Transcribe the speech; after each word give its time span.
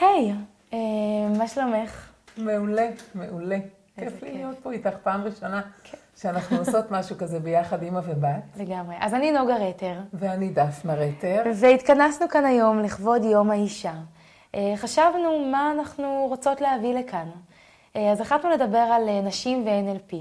היי, 0.00 0.32
אה, 0.72 0.78
מה 1.38 1.48
שלומך? 1.48 2.10
מעולה, 2.38 2.88
מעולה. 3.14 3.58
כיף 3.96 4.22
לי. 4.22 4.32
להיות 4.32 4.58
פה 4.62 4.72
איתך 4.72 4.94
פעם 5.02 5.22
ראשונה 5.24 5.62
כן. 5.84 5.98
שאנחנו 6.16 6.56
עושות 6.58 6.90
משהו 6.94 7.16
כזה 7.18 7.40
ביחד, 7.40 7.82
אימא 7.82 8.00
ובת. 8.04 8.42
לגמרי. 8.56 8.94
אז 9.00 9.14
אני 9.14 9.32
נוגה 9.32 9.56
רטר, 9.56 9.94
ואני 10.12 10.48
דפנה 10.50 10.94
רטר. 10.94 11.42
והתכנסנו 11.54 12.28
כאן 12.28 12.44
היום 12.44 12.78
לכבוד 12.78 13.24
יום 13.24 13.50
האישה. 13.50 13.92
אה, 14.54 14.72
חשבנו 14.76 15.46
מה 15.52 15.72
אנחנו 15.72 16.26
רוצות 16.28 16.60
להביא 16.60 16.94
לכאן. 16.94 17.28
אה, 17.96 18.12
אז 18.12 18.20
החלטנו 18.20 18.50
לדבר 18.50 18.78
על 18.78 19.20
נשים 19.22 19.64
ו-NLP, 19.66 20.14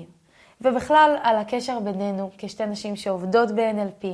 ובכלל 0.62 1.16
על 1.24 1.36
הקשר 1.36 1.80
בינינו 1.80 2.30
כשתי 2.38 2.66
נשים 2.66 2.96
שעובדות 2.96 3.52
ב-NLP, 3.52 4.06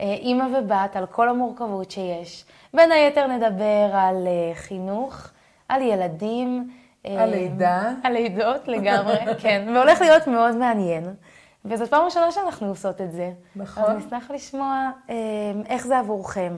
אה, 0.00 0.14
אימא 0.14 0.44
ובת, 0.58 0.96
על 0.96 1.06
כל 1.06 1.28
המורכבות 1.28 1.90
שיש. 1.90 2.44
בין 2.74 2.92
היתר 2.92 3.26
נדבר 3.26 3.90
על 3.92 4.26
אה, 4.26 4.54
חינוך, 4.54 5.28
על 5.68 5.82
ילדים. 5.82 6.70
אה, 7.06 7.22
על 7.22 7.30
לידה. 7.30 7.92
על 8.02 8.12
לידות 8.12 8.68
לגמרי, 8.68 9.16
כן, 9.42 9.68
והולך 9.74 10.00
להיות 10.00 10.26
מאוד 10.26 10.56
מעניין. 10.56 11.04
וזאת 11.64 11.90
פעם 11.90 12.04
ראשונה 12.04 12.32
שאנחנו 12.32 12.66
עושות 12.66 13.00
את 13.00 13.12
זה. 13.12 13.32
נכון. 13.56 13.84
אז 13.84 13.96
נשמח 13.96 14.30
לשמוע 14.30 14.90
איך 15.68 15.86
זה 15.86 15.98
עבורכם. 15.98 16.52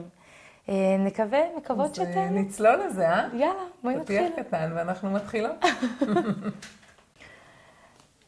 נקווה, 0.99 1.39
מקוות. 1.57 1.99
אה, 1.99 2.29
נצלול 2.29 2.75
לזה, 2.85 3.09
אה? 3.09 3.27
יאללה, 3.33 3.53
בואי 3.83 3.95
נתחיל. 3.95 4.29
פתיח 4.29 4.45
קטן 4.45 4.71
ואנחנו 4.75 5.11
מתחילות. 5.11 5.55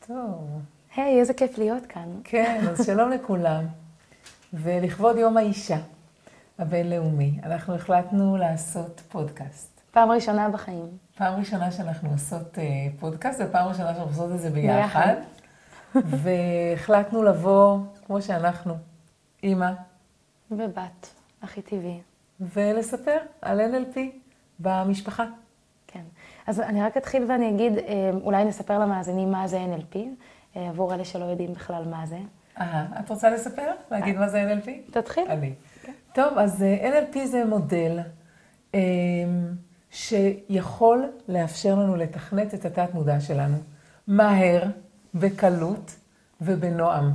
טוב, 0.07 0.49
היי, 0.95 1.19
איזה 1.19 1.33
כיף 1.33 1.57
להיות 1.57 1.85
כאן. 1.85 2.09
כן, 2.23 2.61
אז 2.69 2.85
שלום 2.85 3.09
לכולם. 3.09 3.65
ולכבוד 4.53 5.17
יום 5.17 5.37
האישה 5.37 5.77
הבינלאומי, 6.59 7.39
אנחנו 7.43 7.75
החלטנו 7.75 8.37
לעשות 8.37 9.01
פודקאסט. 9.09 9.81
פעם 9.91 10.11
ראשונה 10.11 10.49
בחיים. 10.49 10.97
פעם 11.17 11.39
ראשונה 11.39 11.71
שאנחנו 11.71 12.09
עושות 12.09 12.59
אה, 12.59 12.63
פודקאסט, 12.99 13.41
ופעם 13.45 13.67
ראשונה 13.67 13.93
שאנחנו 13.93 14.09
עושות 14.09 14.31
את 14.31 14.39
זה 14.39 14.49
ביחד. 14.49 14.75
ביחד. 14.75 15.15
והחלטנו 16.23 17.23
לבוא, 17.23 17.77
כמו 18.05 18.21
שאנחנו, 18.21 18.73
אימא, 19.43 19.71
ובת, 20.51 21.13
הכי 21.41 21.61
טבעי. 21.61 22.01
ולספר 22.39 23.17
על 23.41 23.61
NLP 23.61 23.99
במשפחה. 24.59 25.25
כן. 25.87 26.03
אז 26.47 26.59
אני 26.59 26.83
רק 26.83 26.97
אתחיל 26.97 27.25
ואני 27.29 27.49
אגיד, 27.49 27.77
אה, 27.77 28.11
אולי 28.21 28.45
נספר 28.45 28.79
למאזינים 28.79 29.31
מה 29.31 29.47
זה 29.47 29.65
NLP, 29.65 29.97
עבור 30.55 30.93
אלה 30.93 31.05
שלא 31.05 31.25
יודעים 31.25 31.53
בכלל 31.53 31.83
מה 31.89 32.05
זה. 32.05 32.19
אה, 32.59 32.85
את 32.99 33.09
רוצה 33.09 33.29
לספר? 33.29 33.71
להגיד 33.91 34.15
מה 34.17 34.29
זה 34.29 34.53
NLP? 34.53 34.91
תתחיל. 34.91 35.23
אני. 35.29 35.53
טוב, 36.13 36.37
אז 36.37 36.63
אה, 36.63 36.89
NLP 36.91 37.25
זה 37.25 37.45
מודל 37.45 37.99
אה, 38.75 38.79
שיכול 39.91 41.11
לאפשר 41.27 41.75
לנו 41.75 41.95
לתכנת 41.95 42.53
את 42.53 42.65
התת-מודע 42.65 43.19
שלנו 43.19 43.57
מהר, 44.07 44.63
בקלות 45.15 45.95
ובנועם. 46.41 47.13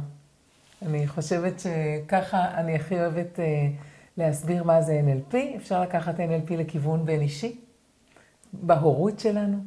אני 0.87 1.09
חושבת 1.09 1.61
שככה 1.61 2.55
אני 2.55 2.75
הכי 2.75 3.01
אוהבת 3.01 3.41
אה, 3.41 3.69
להסביר 4.17 4.65
מה 4.65 4.83
זה 4.83 5.01
NLP. 5.07 5.37
אפשר 5.57 5.83
לקחת 5.83 6.15
NLP 6.17 6.53
לכיוון 6.55 7.05
בין 7.05 7.21
אישי, 7.21 7.61
בהורות 8.53 9.21
שלנו, 9.21 9.59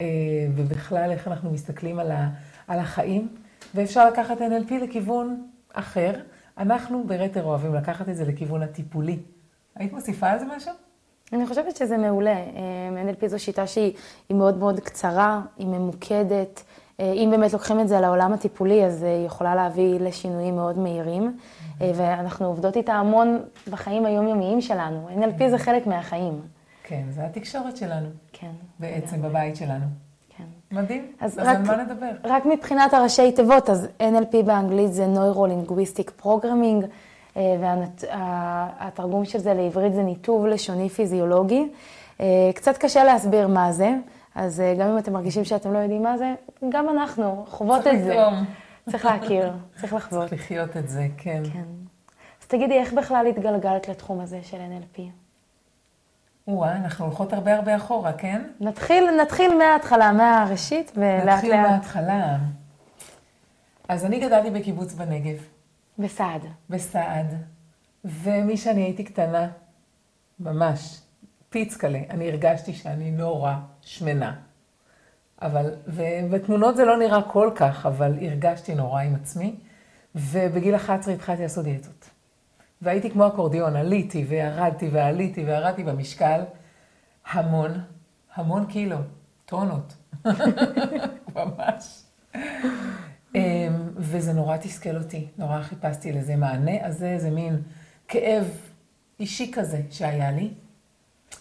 אה, 0.00 0.06
ובכלל 0.54 1.10
איך 1.10 1.28
אנחנו 1.28 1.50
מסתכלים 1.50 1.98
על, 1.98 2.10
ה, 2.10 2.28
על 2.68 2.78
החיים, 2.78 3.28
ואפשר 3.74 4.08
לקחת 4.10 4.38
NLP 4.38 4.74
לכיוון 4.74 5.46
אחר. 5.72 6.12
אנחנו 6.58 7.04
ברטר 7.06 7.44
אוהבים 7.44 7.74
לקחת 7.74 8.08
את 8.08 8.16
זה 8.16 8.24
לכיוון 8.24 8.62
הטיפולי. 8.62 9.18
היית 9.76 9.92
מוסיפה 9.92 10.30
על 10.30 10.38
זה 10.38 10.44
משהו? 10.56 10.72
אני 11.32 11.46
חושבת 11.46 11.76
שזה 11.76 11.98
מעולה. 11.98 12.36
אה, 12.36 13.10
NLP 13.10 13.26
זו 13.26 13.38
שיטה 13.38 13.66
שהיא 13.66 13.92
היא 14.28 14.36
מאוד 14.36 14.58
מאוד 14.58 14.80
קצרה, 14.80 15.40
היא 15.58 15.66
ממוקדת. 15.66 16.62
אה, 17.00 17.12
אם 17.12 17.28
באמת 17.30 17.52
לוקחים 17.52 17.80
את 17.80 17.88
זה 17.88 18.00
לעולם 18.00 18.32
הטיפולי, 18.32 18.84
אז 18.84 19.02
היא 19.02 19.26
יכולה 19.26 19.54
להביא 19.54 20.00
לשינויים 20.00 20.54
מאוד 20.54 20.78
מהירים. 20.78 21.36
אה, 21.80 21.92
ואנחנו 21.94 22.46
עובדות 22.46 22.76
איתה 22.76 22.92
המון 22.92 23.40
בחיים 23.70 24.06
היומיומיים 24.06 24.60
שלנו. 24.60 25.08
NLP 25.08 25.48
זה 25.50 25.58
חלק 25.58 25.86
מהחיים. 25.86 26.40
כן, 26.82 27.02
זה 27.10 27.24
התקשורת 27.26 27.76
שלנו, 27.76 28.08
כן. 28.32 28.50
בעצם. 28.78 29.22
בבית 29.22 29.56
שלנו. 29.56 30.03
מדהים. 30.72 31.12
אז 31.20 31.32
אז, 31.32 31.38
רק- 31.38 31.56
על 31.56 31.62
מה 31.66 31.76
נדבר? 31.82 32.10
רק 32.24 32.46
מבחינת 32.46 32.94
הראשי 32.94 33.32
תיבות, 33.32 33.70
אז 33.70 33.88
NLP 34.00 34.42
באנגלית 34.44 34.92
זה 34.92 35.06
Neuro-Linguistic 35.14 36.22
Programming, 36.26 36.86
והתרגום 37.36 39.24
של 39.24 39.38
זה 39.38 39.54
לעברית 39.54 39.92
זה 39.94 40.02
ניתוב 40.02 40.46
לשוני 40.46 40.88
פיזיולוגי. 40.88 41.68
אה, 42.20 42.50
קצת 42.54 42.78
קשה 42.78 43.04
להסביר 43.04 43.48
מה 43.48 43.72
זה, 43.72 43.90
אז 44.34 44.60
אה, 44.60 44.74
גם 44.78 44.88
אם 44.88 44.98
אתם 44.98 45.12
מרגישים 45.12 45.44
שאתם 45.44 45.72
לא 45.72 45.78
יודעים 45.78 46.02
מה 46.02 46.18
זה, 46.18 46.34
גם 46.68 46.88
אנחנו 46.88 47.44
חוות 47.48 47.86
את 47.86 48.04
זה. 48.04 48.16
צריך 48.90 49.04
להכיר, 49.04 49.52
צריך 49.80 49.94
לחוות. 49.94 50.28
צריך 50.28 50.32
לחיות 50.42 50.76
את 50.76 50.88
זה, 50.88 51.06
כן. 51.16 51.42
כן. 51.52 51.62
אז 52.42 52.46
תגידי, 52.46 52.74
איך 52.74 52.92
בכלל 52.92 53.26
התגלגלת 53.26 53.88
לתחום 53.88 54.20
הזה 54.20 54.38
של 54.42 54.56
NLP? 54.56 55.00
וואה, 56.48 56.76
אנחנו 56.76 57.04
הולכות 57.04 57.32
הרבה 57.32 57.54
הרבה 57.54 57.76
אחורה, 57.76 58.12
כן? 58.12 58.42
נתחיל, 58.60 59.04
נתחיל 59.22 59.58
מההתחלה, 59.58 60.12
מהראשית, 60.12 60.92
ולאט 60.96 61.28
נתחיל 61.28 61.50
לאט. 61.50 61.70
מההתחלה. 61.70 62.36
אז 63.88 64.04
אני 64.04 64.20
גדלתי 64.20 64.50
בקיבוץ 64.50 64.94
בנגב, 64.94 65.36
בסעד. 65.98 66.42
בסעד, 66.70 67.34
ומשאני 68.04 68.82
הייתי 68.82 69.04
קטנה, 69.04 69.48
ממש, 70.40 71.00
פיצקלה, 71.50 72.00
אני 72.10 72.28
הרגשתי 72.28 72.72
שאני 72.72 73.10
נורא 73.10 73.54
שמנה. 73.80 74.34
אבל, 75.42 75.74
ובתמונות 75.86 76.76
זה 76.76 76.84
לא 76.84 76.98
נראה 76.98 77.22
כל 77.22 77.50
כך, 77.54 77.86
אבל 77.86 78.18
הרגשתי 78.20 78.74
נורא 78.74 79.00
עם 79.00 79.14
עצמי, 79.14 79.56
ובגיל 80.14 80.76
11 80.76 81.14
התחלתי 81.14 81.42
לעשות 81.42 81.64
דיאטות. 81.64 82.10
והייתי 82.82 83.10
כמו 83.10 83.26
אקורדיון, 83.26 83.76
עליתי 83.76 84.24
וירדתי 84.28 84.88
ועליתי 84.88 85.44
וירדתי 85.44 85.84
במשקל 85.84 86.40
המון, 87.30 87.70
המון 88.34 88.66
קילו, 88.66 88.96
טונות, 89.46 89.94
ממש. 91.36 92.02
אמ, 93.34 93.40
וזה 93.96 94.32
נורא 94.32 94.56
תסכל 94.56 94.96
אותי, 94.96 95.26
נורא 95.38 95.62
חיפשתי 95.62 96.12
לזה 96.12 96.36
מענה, 96.36 96.80
אז 96.80 96.98
זה 96.98 97.08
איזה 97.08 97.30
מין 97.30 97.62
כאב 98.08 98.44
אישי 99.20 99.52
כזה 99.52 99.80
שהיה 99.90 100.30
לי. 100.30 100.50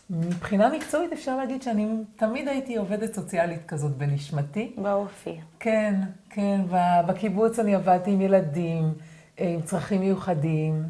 מבחינה 0.09 0.69
מקצועית 0.69 1.13
אפשר 1.13 1.37
להגיד 1.37 1.61
שאני 1.61 1.87
תמיד 2.15 2.47
הייתי 2.47 2.75
עובדת 2.75 3.13
סוציאלית 3.13 3.65
כזאת 3.65 3.97
בנשמתי. 3.97 4.73
באופי. 4.77 5.39
כן, 5.59 5.95
כן, 6.29 6.61
בקיבוץ 7.07 7.59
אני 7.59 7.75
עבדתי 7.75 8.11
עם 8.11 8.21
ילדים 8.21 8.93
אה, 9.39 9.49
עם 9.49 9.61
צרכים 9.61 10.01
מיוחדים, 10.01 10.83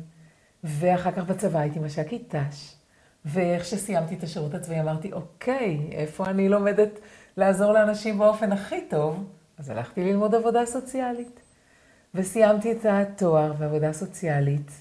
ואחר 0.64 1.12
כך 1.12 1.24
בצבא 1.24 1.60
הייתי 1.60 1.80
מש"קית 1.80 2.36
ת"ש. 2.36 2.76
ואיך 3.26 3.66
שסיימתי 3.66 4.16
את 4.16 4.24
השירות 4.24 4.54
הצבאי 4.54 4.80
אמרתי, 4.80 5.12
אוקיי, 5.14 5.80
איפה 5.92 6.26
אני 6.26 6.50
לומדת 6.50 7.00
לעזור 7.38 7.72
לאנשים 7.72 8.18
באופן 8.18 8.52
הכי 8.52 8.82
טוב? 8.90 9.24
אז 9.58 9.70
הלכתי 9.70 10.04
ללמוד 10.04 10.36
עבודה 10.36 10.66
סוציאלית. 10.66 11.40
וסיימתי 12.16 12.72
את 12.72 12.86
התואר 12.86 13.54
בעבודה 13.54 13.94
סוציאלית. 13.94 14.72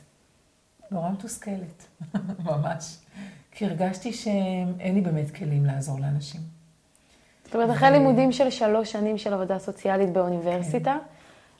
נורא 0.91 1.11
מתוסכלת, 1.11 1.87
ממש. 2.45 2.99
כי 3.51 3.67
הרגשתי 3.67 4.13
שאין 4.13 4.95
לי 4.95 5.01
באמת 5.01 5.31
כלים 5.31 5.65
לעזור 5.67 6.01
לאנשים. 6.01 6.41
זאת 7.45 7.55
אומרת, 7.55 7.71
אחרי 7.71 7.91
לימודים 7.91 8.33
של 8.33 8.51
שלוש 8.51 8.93
שנים 8.93 9.19
של 9.19 9.35
עבודה 9.35 9.59
סוציאלית 9.59 10.13
באוניברסיטה, 10.13 10.97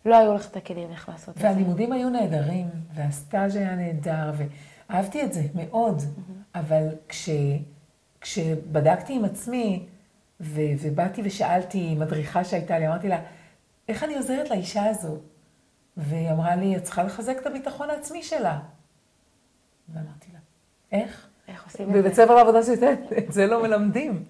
לא 0.05 0.17
היו 0.17 0.35
לך 0.35 0.51
את 0.51 0.57
הכלים 0.57 0.91
איך 0.91 1.09
לעשות 1.09 1.37
את 1.37 1.41
זה. 1.41 1.47
והלימודים 1.49 1.93
היו 1.93 2.11
נהדרים, 2.11 2.67
והסטאז' 2.95 3.57
היה 3.57 3.75
נהדר, 3.75 4.33
ואהבתי 4.89 5.23
את 5.23 5.33
זה 5.33 5.43
מאוד. 5.55 6.03
אבל 6.55 6.89
כש, 7.09 7.29
כשבדקתי 8.21 9.15
עם 9.15 9.25
עצמי, 9.25 9.87
ו, 10.41 10.61
ובאתי 10.81 11.23
ושאלתי 11.25 11.95
מדריכה 11.95 12.45
שהייתה 12.45 12.79
לי, 12.79 12.89
אמרתי 12.89 13.09
לה, 13.09 13.21
איך 13.89 14.05
אני 14.05 14.17
עוזרת 14.17 14.51
לאישה 14.51 14.85
הזו? 14.87 15.17
והיא 15.97 16.31
אמרה 16.31 16.57
לי, 16.57 16.77
את 16.77 16.83
צריכה 16.83 17.03
לחזק 17.03 17.37
את 17.41 17.47
הביטחון 17.47 17.91
העצמי 17.91 18.23
שלה. 18.23 18.59
ואמרתי 19.89 20.27
לה, 20.33 20.39
איך? 20.93 21.27
איך 21.49 21.65
עושים 21.65 21.89
את 21.89 21.95
זה? 21.95 22.01
בבית 22.01 22.15
ספר 22.15 22.35
לעבודה 22.35 22.63
סוציאלית, 22.63 23.13
את 23.19 23.33
זה 23.33 23.47
לא 23.47 23.63
מלמדים. 23.63 24.25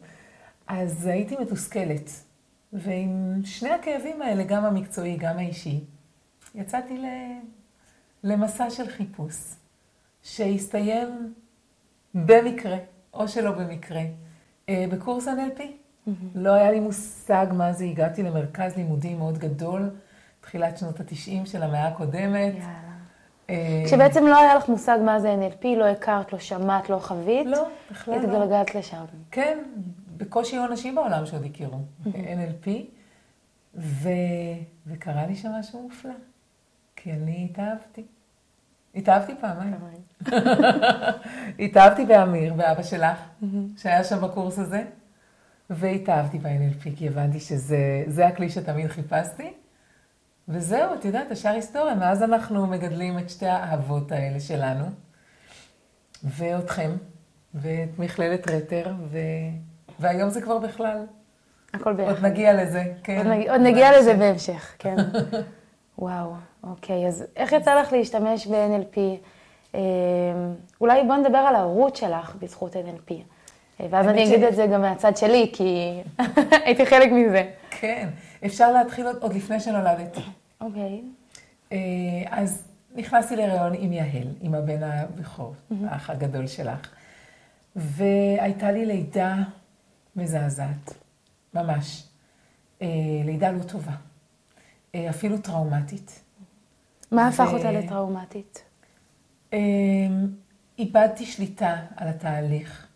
אז 0.67 1.07
הייתי 1.07 1.37
מתוסכלת. 1.37 2.11
ועם 2.73 3.41
שני 3.45 3.71
הכאבים 3.71 4.23
האלה, 4.23 4.43
גם 4.45 4.65
המקצועי, 4.65 5.17
גם 5.17 5.39
האישי, 5.39 5.81
יצאתי 6.55 6.99
ל... 6.99 7.07
למסע 8.25 8.71
של 8.71 8.89
חיפוש, 8.89 9.37
שהסתיים 10.23 11.35
במקרה, 12.15 12.77
או 13.15 13.29
שלא 13.29 13.51
במקרה, 13.51 14.03
אה, 14.69 14.85
בקורס 14.91 15.29
NLP. 15.29 15.63
לא 16.35 16.53
היה 16.53 16.71
לי 16.71 16.81
מושג 16.81 17.47
מה 17.53 17.73
זה, 17.73 17.85
הגעתי 17.85 18.23
למרכז 18.23 18.77
לימודים 18.77 19.19
מאוד 19.19 19.39
גדול, 19.39 19.91
תחילת 20.41 20.79
שנות 20.79 21.01
התשעים 21.01 21.47
של 21.47 21.63
המאה 21.63 21.89
הקודמת. 21.89 22.55
יאללה. 22.55 22.93
אה, 23.51 23.83
כשבעצם 23.87 24.27
לא 24.27 24.39
היה 24.39 24.55
לך 24.55 24.69
מושג 24.69 24.99
מה 25.05 25.21
זה 25.21 25.35
NLP, 25.35 25.67
לא 25.77 25.85
הכרת, 25.85 26.33
לא 26.33 26.39
שמעת, 26.39 26.91
לא 26.91 26.99
חווית, 26.99 27.47
לא, 27.47 27.69
בכלל 27.91 28.15
לא. 28.15 28.21
התגלגלת 28.21 28.75
לשם. 28.75 29.05
כן, 29.31 29.59
בקושי 30.17 30.57
היו 30.57 30.65
אנשים 30.65 30.95
בעולם 30.95 31.27
שעוד 31.27 31.45
הכירו 31.45 31.79
NLP, 32.07 32.69
ו... 33.75 34.09
וקרה 34.87 35.27
לי 35.27 35.37
שם 35.37 35.49
משהו 35.49 35.83
מופלא, 35.83 36.13
כי 36.97 37.13
אני 37.13 37.49
התאהבתי. 37.51 38.05
התאהבתי 38.95 39.33
פעמיים. 39.41 39.77
התאהבתי 41.65 42.05
באמיר, 42.05 42.55
באבא 42.55 42.83
שלך, 42.83 43.19
שהיה 43.77 44.05
שם 44.05 44.21
בקורס 44.21 44.59
הזה, 44.59 44.85
והתאהבתי 45.71 46.39
ב-NLP, 46.39 46.97
כי 46.97 47.09
הבנתי 47.09 47.41
שזה 47.41 48.27
הכלי 48.27 48.51
שתמיד 48.51 48.87
חיפשתי. 48.87 49.53
וזהו, 50.49 50.95
את 50.95 51.05
יודעת, 51.05 51.31
השאר 51.31 51.51
היסטוריה. 51.51 51.95
מאז 51.95 52.23
אנחנו 52.23 52.67
מגדלים 52.67 53.19
את 53.19 53.31
שתי 53.31 53.47
האהבות 53.47 54.13
האלה 54.13 54.41
שלנו, 54.41 54.85
ואותכם, 56.25 56.91
ואת 57.55 57.99
מכללת 57.99 58.51
רטר, 58.51 58.95
ו... 59.11 59.19
והיום 60.03 60.31
זה 60.31 60.43
כבר 60.43 60.59
בכלל. 60.59 60.99
הכל 61.75 61.93
ביחד. 61.93 62.11
עוד 62.11 62.25
נגיע 62.25 62.63
לזה, 62.63 62.85
כן. 63.03 63.17
עוד 63.17 63.27
נגיע, 63.27 63.53
עוד 63.53 63.61
נגיע 63.61 63.99
לזה 63.99 64.15
בהמשך, 64.15 64.75
כן. 64.79 64.97
וואו, 65.99 66.33
אוקיי, 66.65 67.07
אז 67.07 67.25
איך 67.37 67.53
יצא 67.53 67.81
לך 67.81 67.93
להשתמש 67.93 68.47
ב-NLP? 68.47 68.99
אה, 69.75 69.81
אולי 70.81 71.03
בוא 71.07 71.17
נדבר 71.17 71.39
על 71.39 71.55
ההורות 71.55 71.97
שלך 71.97 72.37
בזכות 72.39 72.77
NLP. 72.77 73.13
אה, 73.81 73.87
ואז 73.91 74.09
אני 74.09 74.25
אגיד 74.25 74.41
ש... 74.41 74.43
את 74.49 74.55
זה 74.55 74.67
גם 74.67 74.81
מהצד 74.81 75.17
שלי, 75.17 75.51
כי 75.53 76.01
הייתי 76.65 76.87
חלק 76.87 77.13
מזה. 77.13 77.51
כן, 77.71 78.09
אפשר 78.47 78.73
להתחיל 78.73 79.07
עוד, 79.07 79.17
עוד 79.21 79.35
לפני 79.35 79.61
שנולדתי. 79.61 80.21
אוקיי. 80.61 81.03
אה, 81.73 81.79
אז 82.31 82.63
נכנסתי 82.95 83.37
להיריון 83.37 83.73
עם 83.79 83.93
יהל, 83.93 84.29
עם 84.41 84.55
הבן 84.55 84.83
הבכור, 84.83 85.55
האח 85.85 86.11
הגדול 86.11 86.47
שלך. 86.47 86.89
והייתה 87.77 88.73
לי 88.73 88.87
לידה 88.87 89.37
מזעזעת, 90.17 90.95
ממש. 91.55 92.09
לידה 93.25 93.51
לא 93.51 93.63
טובה. 93.63 93.93
אה, 94.95 95.11
אפילו 95.11 95.39
טראומטית. 95.39 96.21
מה 97.13 97.29
הפך 97.29 97.49
ו... 97.53 97.57
אותה 97.57 97.73
לטראומטית? 97.73 98.65
אמ, 99.53 99.59
איבדתי 100.79 101.27
שליטה 101.27 101.77
על 101.97 102.09
התהליך. 102.09 102.87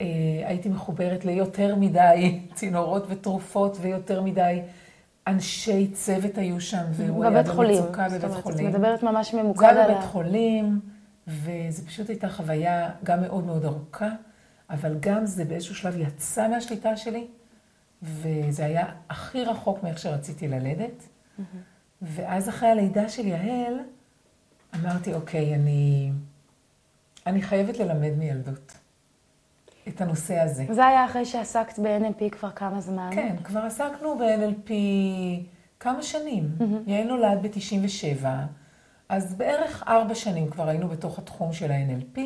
אה, 0.00 0.06
הייתי 0.46 0.68
מחוברת 0.68 1.24
ליותר 1.24 1.74
מדי 1.74 2.40
צינורות 2.54 3.04
ותרופות 3.08 3.76
ויותר 3.80 4.22
מדי 4.22 4.60
אנשי 5.26 5.90
צוות 5.92 6.38
היו 6.38 6.60
שם, 6.60 6.84
והוא 6.92 7.24
היה 7.24 7.42
במצוקה 7.42 8.08
בבית 8.08 8.24
אומרת, 8.24 8.42
חולים. 8.42 8.68
את 8.68 8.74
מדברת 8.74 9.02
ממש 9.02 9.34
ממוקד 9.34 9.64
על 9.64 9.78
ה... 9.78 9.84
הוא 9.84 9.94
בבית 9.94 10.04
חולים, 10.04 10.80
וזו 11.26 11.86
פשוט 11.86 12.08
הייתה 12.08 12.28
חוויה 12.28 12.90
גם 13.04 13.22
מאוד 13.22 13.44
מאוד 13.44 13.64
ארוכה, 13.64 14.08
אבל 14.70 14.96
גם 15.00 15.26
זה 15.26 15.44
באיזשהו 15.44 15.74
שלב 15.74 15.96
יצא 15.96 16.48
מהשליטה 16.48 16.96
שלי, 16.96 17.26
וזה 18.02 18.64
היה 18.64 18.86
הכי 19.10 19.44
רחוק 19.44 19.82
מאיך 19.82 19.98
שרציתי 19.98 20.48
ללדת. 20.48 21.02
Mm-hmm. 21.02 21.42
ואז 22.02 22.48
אחרי 22.48 22.68
הלידה 22.68 23.08
של 23.08 23.26
יהל, 23.26 23.74
אמרתי, 24.74 25.14
אוקיי, 25.14 25.54
אני, 25.54 26.12
אני 27.26 27.42
חייבת 27.42 27.78
ללמד 27.78 28.12
מילדות 28.18 28.72
את 29.88 30.00
הנושא 30.00 30.38
הזה. 30.38 30.64
זה 30.70 30.86
היה 30.86 31.04
אחרי 31.04 31.24
שעסקת 31.24 31.78
ב-NLP 31.78 32.30
כבר 32.30 32.50
כמה 32.50 32.80
זמן? 32.80 33.10
כן, 33.12 33.36
כבר 33.44 33.60
עסקנו 33.60 34.18
ב-NLP 34.18 34.70
כמה 35.80 36.02
שנים. 36.02 36.56
Mm-hmm. 36.58 36.90
יעל 36.90 37.06
נולד 37.06 37.42
ב-97, 37.42 38.26
אז 39.08 39.34
בערך 39.34 39.82
ארבע 39.88 40.14
שנים 40.14 40.50
כבר 40.50 40.68
היינו 40.68 40.88
בתוך 40.88 41.18
התחום 41.18 41.52
של 41.52 41.70
ה-NLP, 41.70 42.20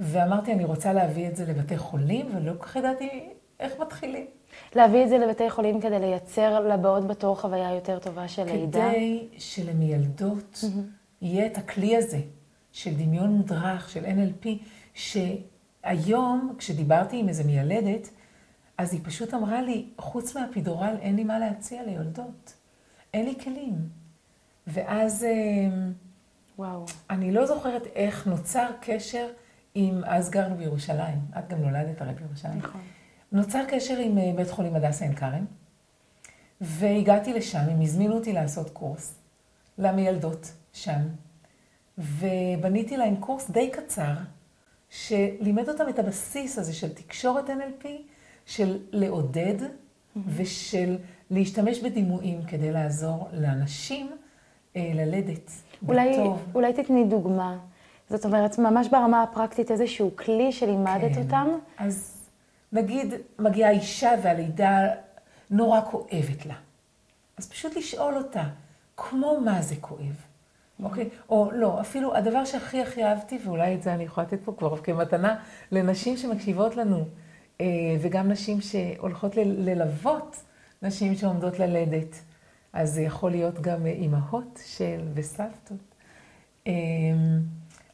ואמרתי, 0.00 0.52
אני 0.52 0.64
רוצה 0.64 0.92
להביא 0.92 1.28
את 1.28 1.36
זה 1.36 1.46
לבתי 1.46 1.78
חולים, 1.78 2.36
ולא 2.36 2.52
כל 2.58 2.64
כך 2.66 2.76
ידעתי 2.76 3.28
איך 3.60 3.80
מתחילים. 3.80 4.26
להביא 4.74 5.04
את 5.04 5.08
זה 5.08 5.18
לבתי 5.18 5.50
חולים 5.50 5.80
כדי 5.80 5.98
לייצר 5.98 6.60
לבאות 6.60 7.06
בתור 7.06 7.40
חוויה 7.40 7.74
יותר 7.74 7.98
טובה 7.98 8.28
של 8.28 8.44
לידה? 8.44 8.90
כדי 8.90 9.28
שלמילדות 9.38 10.64
mm-hmm. 10.64 11.22
יהיה 11.22 11.46
את 11.46 11.58
הכלי 11.58 11.96
הזה 11.96 12.20
של 12.72 12.94
דמיון 12.94 13.30
מודרך, 13.30 13.90
של 13.90 14.04
NLP, 14.04 14.48
שהיום, 14.94 16.54
כשדיברתי 16.58 17.20
עם 17.20 17.28
איזה 17.28 17.44
מיילדת, 17.44 18.10
אז 18.78 18.92
היא 18.92 19.00
פשוט 19.04 19.34
אמרה 19.34 19.62
לי, 19.62 19.86
חוץ 19.98 20.36
מהפידורל 20.36 20.96
אין 21.00 21.16
לי 21.16 21.24
מה 21.24 21.38
להציע 21.38 21.82
ליולדות. 21.82 22.54
אין 23.14 23.24
לי 23.24 23.34
כלים. 23.44 23.74
ואז... 24.66 25.24
אמ, 25.24 25.92
וואו. 26.58 26.84
אני 27.10 27.32
לא 27.32 27.46
זוכרת 27.46 27.82
איך 27.94 28.26
נוצר 28.26 28.66
קשר 28.80 29.26
עם... 29.74 30.02
אז 30.04 30.30
גרנו 30.30 30.56
בירושלים. 30.56 31.18
את 31.38 31.48
גם 31.48 31.58
נולדת 31.58 32.00
הרי 32.00 32.14
בירושלים. 32.14 32.58
נכון. 32.58 32.80
נוצר 33.32 33.64
קשר 33.68 33.98
עם 33.98 34.18
אה, 34.18 34.32
בית 34.36 34.50
חולים 34.50 34.74
הדסה 34.74 35.04
עין 35.04 35.14
כרם, 35.14 35.44
והגעתי 36.60 37.32
לשם, 37.32 37.58
הם 37.58 37.80
הזמינו 37.80 38.14
אותי 38.14 38.32
לעשות 38.32 38.70
קורס 38.70 39.18
למיילדות 39.78 40.52
שם, 40.72 41.00
ובניתי 41.98 42.96
להם 42.96 43.16
קורס 43.16 43.50
די 43.50 43.70
קצר, 43.70 44.14
שלימד 44.90 45.68
אותם 45.68 45.88
את 45.88 45.98
הבסיס 45.98 46.58
הזה 46.58 46.72
של 46.72 46.94
תקשורת 46.94 47.50
NLP, 47.50 47.86
של 48.46 48.78
לעודד. 48.92 49.56
ושל 50.26 50.96
להשתמש 51.30 51.80
בדימויים 51.80 52.42
כדי 52.42 52.72
לעזור 52.72 53.28
לאנשים 53.32 54.10
אה, 54.76 54.92
ללדת 54.94 55.50
אולי, 55.88 56.12
בטוב. 56.12 56.46
אולי 56.54 56.72
תתני 56.72 57.04
דוגמה. 57.04 57.58
זאת 58.10 58.24
אומרת, 58.24 58.58
ממש 58.58 58.88
ברמה 58.88 59.22
הפרקטית 59.22 59.70
איזשהו 59.70 60.10
כלי 60.16 60.52
שלימדת 60.52 61.14
כן. 61.14 61.22
אותם. 61.22 61.48
אז 61.78 62.28
נגיד 62.72 63.14
מגיעה 63.38 63.70
אישה 63.70 64.10
והלידה 64.22 64.88
נורא 65.50 65.80
כואבת 65.80 66.46
לה. 66.46 66.54
אז 67.36 67.50
פשוט 67.50 67.76
לשאול 67.76 68.16
אותה, 68.16 68.42
כמו 68.96 69.40
מה 69.44 69.62
זה 69.62 69.74
כואב, 69.80 70.24
אוקיי? 70.82 71.08
או 71.28 71.50
לא, 71.54 71.80
אפילו 71.80 72.16
הדבר 72.16 72.44
שהכי 72.44 72.82
הכי 72.82 73.04
אהבתי, 73.04 73.38
ואולי 73.44 73.74
את 73.74 73.82
זה 73.82 73.94
אני 73.94 74.04
יכולה 74.04 74.26
לתת 74.26 74.40
פה 74.44 74.52
כבר 74.58 74.76
כמתנה 74.76 75.36
לנשים 75.72 76.16
שמקשיבות 76.16 76.76
לנו, 76.76 77.04
אה, 77.60 77.66
וגם 78.00 78.28
נשים 78.28 78.60
שהולכות 78.60 79.36
ללוות 79.36 80.36
נשים 80.82 81.14
שעומדות 81.14 81.58
ללדת. 81.58 82.16
אז 82.72 82.92
זה 82.92 83.02
יכול 83.02 83.30
להיות 83.30 83.60
גם 83.60 83.86
אימהות 83.86 84.60
של 84.66 85.00
וסבתות. 85.14 85.94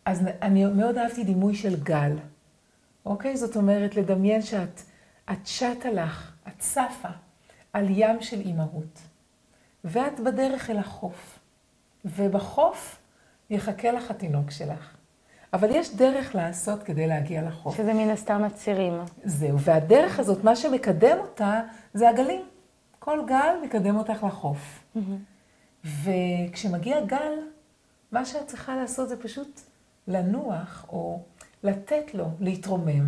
אז 0.06 0.22
אני 0.42 0.64
מאוד 0.66 0.98
אהבתי 0.98 1.24
דימוי 1.24 1.54
של 1.54 1.82
גל. 1.82 2.12
אוקיי? 3.06 3.36
זאת 3.36 3.56
אומרת, 3.56 3.96
לדמיין 3.96 4.42
שאת 4.42 4.80
את 5.32 5.46
שטה 5.46 5.90
לך, 5.90 6.32
את 6.48 6.58
צפה 6.58 7.08
על 7.72 7.86
ים 7.88 8.22
של 8.22 8.40
אימהות, 8.40 8.98
ואת 9.84 10.20
בדרך 10.20 10.70
אל 10.70 10.78
החוף, 10.78 11.38
ובחוף 12.04 12.98
יחכה 13.50 13.90
לך 13.90 14.10
התינוק 14.10 14.50
שלך. 14.50 14.96
אבל 15.52 15.68
יש 15.70 15.96
דרך 15.96 16.34
לעשות 16.34 16.82
כדי 16.82 17.06
להגיע 17.06 17.42
לחוף. 17.42 17.76
שזה 17.76 17.94
מן 17.94 18.10
הסתם 18.10 18.44
הצירים. 18.44 18.92
זהו, 19.24 19.60
והדרך 19.60 20.18
הזאת, 20.18 20.44
מה 20.44 20.56
שמקדם 20.56 21.18
אותה, 21.18 21.62
זה 21.94 22.08
הגלים. 22.08 22.42
כל 22.98 23.18
גל 23.26 23.54
מקדם 23.64 23.96
אותך 23.96 24.24
לחוף. 24.24 24.84
Mm-hmm. 24.96 25.00
וכשמגיע 25.84 27.00
גל, 27.00 27.32
מה 28.12 28.24
שאת 28.24 28.46
צריכה 28.46 28.76
לעשות 28.76 29.08
זה 29.08 29.22
פשוט 29.22 29.60
לנוח, 30.08 30.86
או 30.88 31.22
לתת 31.62 32.14
לו 32.14 32.30
להתרומם, 32.40 33.06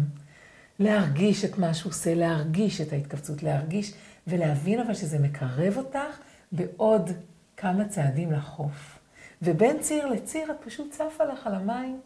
להרגיש 0.78 1.45
את 1.45 1.59
מה 1.59 1.75
שהוא 1.75 1.90
עושה, 1.90 2.14
להרגיש 2.14 2.81
את 2.81 2.93
ההתכווצות, 2.93 3.43
להרגיש 3.43 3.95
ולהבין 4.26 4.81
אבל 4.81 4.95
שזה 4.95 5.19
מקרב 5.19 5.76
אותך 5.76 6.19
בעוד 6.52 7.11
כמה 7.57 7.88
צעדים 7.88 8.33
לחוף. 8.33 8.99
ובין 9.43 9.81
ציר 9.81 10.07
לציר 10.07 10.50
את 10.50 10.57
פשוט 10.64 10.90
צפה 10.90 11.25
לך 11.25 11.47
על 11.47 11.55
המים, 11.55 12.00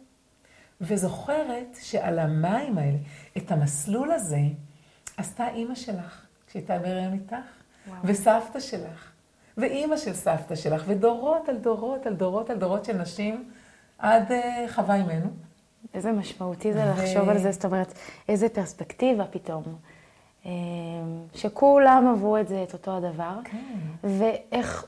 וזוכרת 0.81 1.77
שעל 1.81 2.19
המים 2.19 2.77
האלה, 2.77 2.97
את 3.37 3.51
המסלול 3.51 4.11
הזה, 4.11 4.41
עשתה 5.17 5.49
אימא 5.49 5.75
שלך 5.75 6.25
כשהייתה 6.47 6.79
בהריון 6.79 7.13
איתך, 7.13 7.35
וואו. 7.87 7.99
וסבתא 8.03 8.59
שלך, 8.59 9.11
ואימא 9.57 9.97
של 9.97 10.13
סבתא 10.13 10.55
שלך, 10.55 10.83
ודורות 10.87 11.49
על 11.49 11.57
דורות 11.57 12.05
על 12.05 12.15
דורות 12.15 12.49
על 12.49 12.57
דורות 12.57 12.85
של 12.85 12.97
נשים 12.97 13.49
עד 14.03 14.31
uh, 14.31 14.33
חווה 14.67 14.95
אימנו. 14.95 15.29
איזה 15.93 16.11
משמעותי 16.11 16.73
זה 16.73 16.83
ו... 16.83 16.89
לחשוב 16.89 17.29
על 17.29 17.37
זה, 17.37 17.51
זאת 17.51 17.65
אומרת, 17.65 17.93
איזה 18.29 18.49
פרספקטיבה 18.49 19.25
פתאום. 19.25 19.63
אמ, 20.45 20.51
שכולם 21.33 22.13
עברו 22.13 22.37
את 22.37 22.47
זה, 22.47 22.63
את 22.63 22.73
אותו 22.73 22.97
הדבר. 22.97 23.39
כן. 23.43 23.57
ואיך 24.03 24.85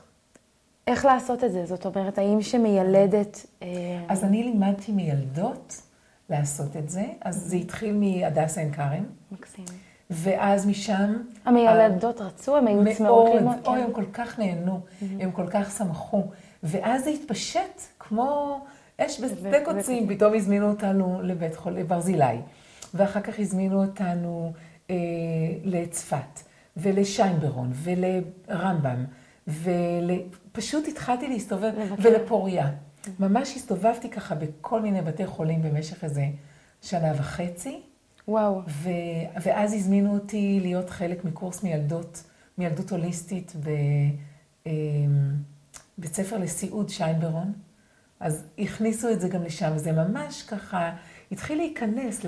איך 0.86 1.04
לעשות 1.04 1.44
את 1.44 1.52
זה? 1.52 1.66
זאת 1.66 1.86
אומרת, 1.86 2.18
האם 2.18 2.42
שמיילדת... 2.42 3.46
אמ, 3.62 3.68
אז 4.08 4.24
אני 4.24 4.42
לימדתי 4.42 4.92
מילדות 4.92 5.82
לעשות 6.30 6.76
את 6.76 6.90
זה. 6.90 7.04
אז 7.20 7.36
זה 7.36 7.56
התחיל 7.56 7.96
מהדסה 7.96 8.60
עין 8.60 8.72
כרם. 8.72 9.04
מקסים. 9.32 9.64
ואז 10.10 10.66
משם... 10.66 11.16
המילדות 11.44 12.20
רצו, 12.20 12.56
הם 12.56 12.66
היו 12.66 12.96
צמאות 12.96 13.34
ללמוד. 13.34 13.54
מאוד, 13.54 13.66
אוי, 13.66 13.82
הם 13.82 13.92
כל 13.92 14.04
כך 14.12 14.38
נהנו, 14.38 14.80
mm-hmm. 14.80 15.04
הם 15.20 15.30
כל 15.30 15.46
כך 15.50 15.78
שמחו. 15.78 16.22
ואז 16.62 17.04
זה 17.04 17.10
התפשט 17.10 17.80
כמו... 17.98 18.60
אש 18.98 19.20
בשדה 19.20 19.64
קוצים, 19.64 20.08
פתאום 20.08 20.34
הזמינו 20.34 20.70
אותנו 20.70 21.20
לבית 21.22 21.56
חולים, 21.56 21.78
לברזילי, 21.78 22.36
ואחר 22.94 23.20
כך 23.20 23.38
הזמינו 23.38 23.84
אותנו 23.84 24.52
אה, 24.90 24.94
לצפת, 25.64 26.40
ולשיינברון, 26.76 27.72
ולרמב"ם, 27.72 29.04
ופשוט 29.48 30.88
התחלתי 30.88 31.28
להסתובב, 31.28 31.72
ולפוריה. 31.98 32.70
ממש 33.20 33.56
הסתובבתי 33.56 34.10
ככה 34.10 34.34
בכל 34.34 34.80
מיני 34.80 35.02
בתי 35.02 35.26
חולים 35.26 35.62
במשך 35.62 36.04
איזה 36.04 36.26
שנה 36.82 37.12
וחצי. 37.16 37.80
וואו. 38.28 38.60
ו... 38.68 38.90
ואז 39.42 39.72
הזמינו 39.72 40.14
אותי 40.14 40.58
להיות 40.62 40.90
חלק 40.90 41.24
מקורס 41.24 41.62
מילדות, 41.62 42.24
מילדות 42.58 42.90
הוליסטית 42.90 43.52
בבית 43.56 44.68
אמ, 45.98 46.14
ספר 46.14 46.38
לסיעוד 46.38 46.88
שיינברון. 46.88 47.52
אז 48.20 48.44
הכניסו 48.58 49.10
את 49.10 49.20
זה 49.20 49.28
גם 49.28 49.42
לשם, 49.42 49.78
זה 49.78 49.92
ממש 49.92 50.42
ככה, 50.42 50.92
התחיל 51.32 51.58
להיכנס 51.58 52.26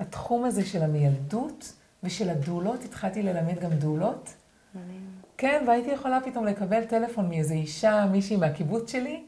לתחום 0.00 0.44
הזה 0.44 0.66
של 0.66 0.82
המילדות 0.82 1.72
ושל 2.02 2.30
הדולות, 2.30 2.84
התחלתי 2.84 3.22
ללמד 3.22 3.58
גם 3.60 3.70
דולות. 3.70 4.34
כן, 5.36 5.64
והייתי 5.66 5.90
יכולה 5.90 6.20
פתאום 6.24 6.46
לקבל 6.46 6.84
טלפון 6.84 7.28
מאיזו 7.28 7.54
אישה, 7.54 8.06
מישהי 8.10 8.36
מהקיבוץ 8.36 8.92
שלי, 8.92 9.24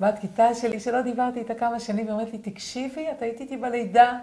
בת 0.00 0.18
כיתה 0.18 0.54
שלי, 0.54 0.80
שלא 0.80 1.02
דיברתי 1.02 1.38
איתה 1.38 1.54
כמה 1.54 1.80
שנים, 1.80 2.06
והיא 2.06 2.14
אומרת 2.14 2.32
לי, 2.32 2.38
תקשיבי, 2.38 3.10
את 3.10 3.22
היית 3.22 3.40
איתי 3.40 3.56
בלידה. 3.56 4.18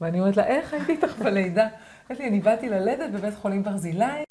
ואני 0.00 0.20
אומרת 0.20 0.36
לה, 0.36 0.46
איך 0.46 0.72
הייתי 0.72 0.92
איתך 0.92 1.18
בלידה? 1.18 1.68
אמרת 2.10 2.20
לי, 2.20 2.28
אני 2.28 2.40
באתי 2.40 2.68
ללדת 2.68 3.10
בבית 3.10 3.34
חולים 3.34 3.62
ברזילי, 3.62 4.24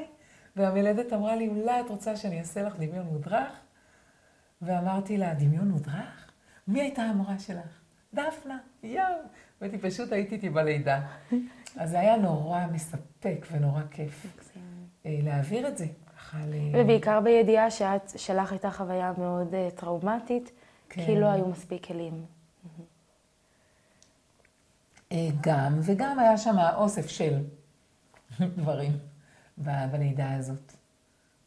והמלדת 0.55 1.13
אמרה 1.13 1.35
לי, 1.35 1.47
אולי 1.47 1.79
את 1.81 1.89
רוצה 1.89 2.15
שאני 2.15 2.39
אעשה 2.39 2.63
לך 2.63 2.75
דמיון 2.75 3.05
מודרך? 3.05 3.51
ואמרתי 4.61 5.17
לה, 5.17 5.33
דמיון 5.33 5.67
מודרך? 5.67 6.31
מי 6.67 6.81
הייתה 6.81 7.01
המורה 7.01 7.39
שלך? 7.39 7.81
דפנה, 8.13 8.57
יואו. 8.83 9.05
ואתי 9.61 9.77
פשוט 9.77 10.11
הייתי 10.11 10.35
איתי 10.35 10.49
בלידה. 10.49 11.01
אז 11.77 11.89
זה 11.89 11.99
היה 11.99 12.17
נורא 12.17 12.65
מספק 12.71 13.45
ונורא 13.51 13.81
כיף 13.91 14.25
אה, 15.05 15.19
להעביר 15.23 15.67
את 15.67 15.77
זה. 15.77 15.85
ובעיקר 16.73 17.19
בידיעה 17.19 17.71
שאת, 17.71 18.11
שלך 18.17 18.51
הייתה 18.51 18.71
חוויה 18.71 19.13
מאוד 19.17 19.53
uh, 19.53 19.79
טראומטית, 19.79 20.51
כן. 20.89 21.05
כי 21.05 21.19
לא 21.19 21.25
היו 21.25 21.47
מספיק 21.47 21.85
כלים. 21.85 22.25
אה, 25.11 25.27
גם, 25.41 25.79
וגם 25.83 26.19
היה 26.19 26.37
שם 26.37 26.55
אוסף 26.75 27.07
של 27.07 27.43
דברים 28.57 28.91
בלידה 29.91 30.33
הזאת. 30.33 30.73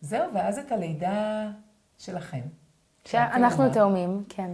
זהו, 0.00 0.34
ואז 0.34 0.58
את 0.58 0.72
הלידה 0.72 1.50
שלכם. 1.98 2.42
שאנחנו 3.04 3.72
תאומים, 3.72 4.24
כן. 4.28 4.50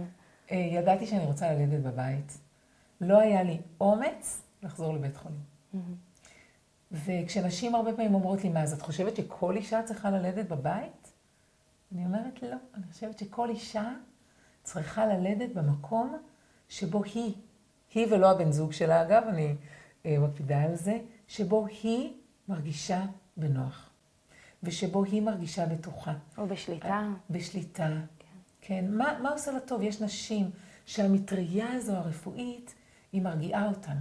אה, 0.51 0.57
ידעתי 0.57 1.07
שאני 1.07 1.25
רוצה 1.25 1.51
ללדת 1.51 1.83
בבית. 1.83 2.37
לא 3.01 3.19
היה 3.19 3.43
לי 3.43 3.57
אומץ 3.81 4.41
לחזור 4.63 4.93
לבית 4.93 5.17
חולים. 5.17 5.39
וכשנשים 6.91 7.75
הרבה 7.75 7.93
פעמים 7.93 8.13
אומרות 8.13 8.43
לי, 8.43 8.49
מה, 8.49 8.63
אז 8.63 8.73
את 8.73 8.81
חושבת 8.81 9.15
שכל 9.15 9.55
אישה 9.55 9.83
צריכה 9.83 10.09
ללדת 10.09 10.47
בבית? 10.47 11.11
אני 11.91 12.05
אומרת, 12.05 12.43
לא. 12.43 12.55
אני 12.75 12.83
חושבת 12.91 13.19
שכל 13.19 13.49
אישה 13.49 13.89
צריכה 14.63 15.05
ללדת 15.05 15.49
במקום 15.53 16.17
שבו 16.69 17.03
היא, 17.03 17.33
היא 17.93 18.07
ולא 18.11 18.31
הבן 18.31 18.51
זוג 18.51 18.71
שלה, 18.71 19.01
אגב, 19.01 19.23
אני 19.27 19.55
אה, 20.05 20.19
מקפידה 20.19 20.61
על 20.61 20.75
זה, 20.75 20.99
שבו 21.27 21.67
היא 21.83 22.13
מרגישה 22.47 23.05
בנוח. 23.37 23.89
ושבו 24.63 25.03
היא 25.03 25.21
מרגישה 25.21 25.65
בטוחה. 25.65 26.13
או 26.37 26.47
בשליטה. 26.47 27.07
בשליטה. 27.29 27.89
כן. 28.71 28.85
מה, 28.89 29.19
מה 29.21 29.29
עושה 29.29 29.51
לה 29.51 29.59
טוב? 29.59 29.81
יש 29.81 30.01
נשים 30.01 30.51
שהמטריה 30.85 31.73
הזו 31.73 31.95
הרפואית, 31.95 32.75
היא 33.11 33.21
מרגיעה 33.21 33.67
אותן. 33.67 33.97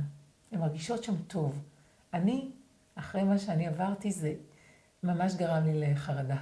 הן 0.52 0.60
מרגישות 0.60 1.04
שם 1.04 1.16
טוב. 1.22 1.62
אני 2.14 2.50
אחרי 2.94 3.22
מה 3.22 3.38
שאני 3.38 3.66
עברתי, 3.66 4.12
זה 4.12 4.34
ממש 5.02 5.34
גרם 5.34 5.64
לי 5.64 5.80
לחרדה. 5.80 6.36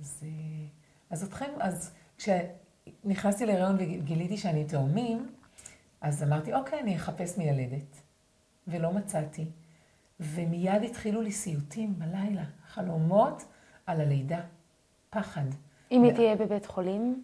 אז, 0.00 0.24
אז 1.10 1.24
אתכם, 1.24 1.50
אז 1.60 1.94
כשנכנסתי 2.18 3.46
להיריון 3.46 3.76
וגיליתי 3.78 4.36
שאני 4.36 4.64
תאומים, 4.64 5.34
אז 6.00 6.22
אמרתי, 6.22 6.54
אוקיי, 6.54 6.80
אני 6.80 6.96
אחפש 6.96 7.38
מיילדת. 7.38 8.02
ולא 8.68 8.92
מצאתי. 8.92 9.50
ומיד 10.20 10.82
התחילו 10.82 11.22
לי 11.22 11.32
סיוטים 11.32 11.98
בלילה, 11.98 12.44
חלומות 12.66 13.44
על 13.86 14.00
הלידה, 14.00 14.40
פחד. 15.10 15.46
אם 15.92 16.02
היא 16.02 16.12
תהיה 16.12 16.36
בבית 16.36 16.66
חולים? 16.66 17.22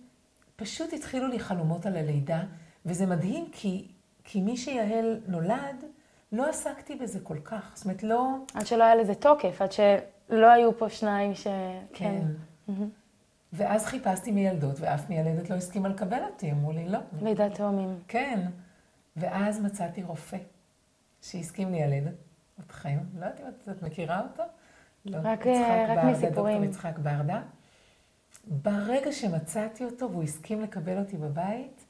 פשוט 0.56 0.92
התחילו 0.92 1.28
לי 1.28 1.38
חלומות 1.38 1.86
על 1.86 1.96
הלידה, 1.96 2.42
וזה 2.86 3.06
מדהים 3.06 3.48
כי, 3.52 3.88
כי 4.24 4.40
מי 4.40 4.56
שיעל 4.56 5.20
נולד, 5.26 5.84
לא 6.32 6.48
עסקתי 6.48 6.94
בזה 6.94 7.20
כל 7.20 7.38
כך. 7.44 7.72
זאת 7.74 7.84
אומרת, 7.84 8.02
לא... 8.02 8.36
עד 8.54 8.66
שלא 8.66 8.84
היה 8.84 8.94
לזה 8.94 9.14
תוקף, 9.14 9.62
עד 9.62 9.72
שלא 9.72 10.46
היו 10.50 10.78
פה 10.78 10.88
שניים 10.88 11.34
ש... 11.34 11.46
כן. 11.92 12.22
Mm-hmm. 12.68 12.72
ואז 13.52 13.86
חיפשתי 13.86 14.32
מילדות, 14.32 14.76
ואף 14.80 15.08
מיילדת 15.10 15.50
לא 15.50 15.54
הסכימה 15.54 15.88
לקבל 15.88 16.22
אותי, 16.32 16.52
אמרו 16.52 16.72
לי, 16.72 16.88
לא. 16.88 16.98
לידת 17.22 17.54
תאומים. 17.54 17.98
כן. 18.08 18.40
ואז 19.16 19.60
מצאתי 19.60 20.02
רופא 20.02 20.38
שהסכים 21.22 21.72
לילד 21.72 22.12
אתכם. 22.60 22.98
לא 23.18 23.26
יודעת 23.26 23.40
אם 23.68 23.72
את 23.72 23.82
מכירה 23.82 24.20
אותו? 24.20 24.42
לא. 25.04 25.18
רק, 25.22 25.46
רק 25.88 26.04
מסיפורים. 26.04 26.34
דוקטור 26.34 26.64
יצחק 26.64 26.98
ברדה. 26.98 27.42
ברגע 28.44 29.12
שמצאתי 29.12 29.84
אותו 29.84 30.10
והוא 30.10 30.22
הסכים 30.22 30.62
לקבל 30.62 30.98
אותי 30.98 31.16
בבית, 31.16 31.84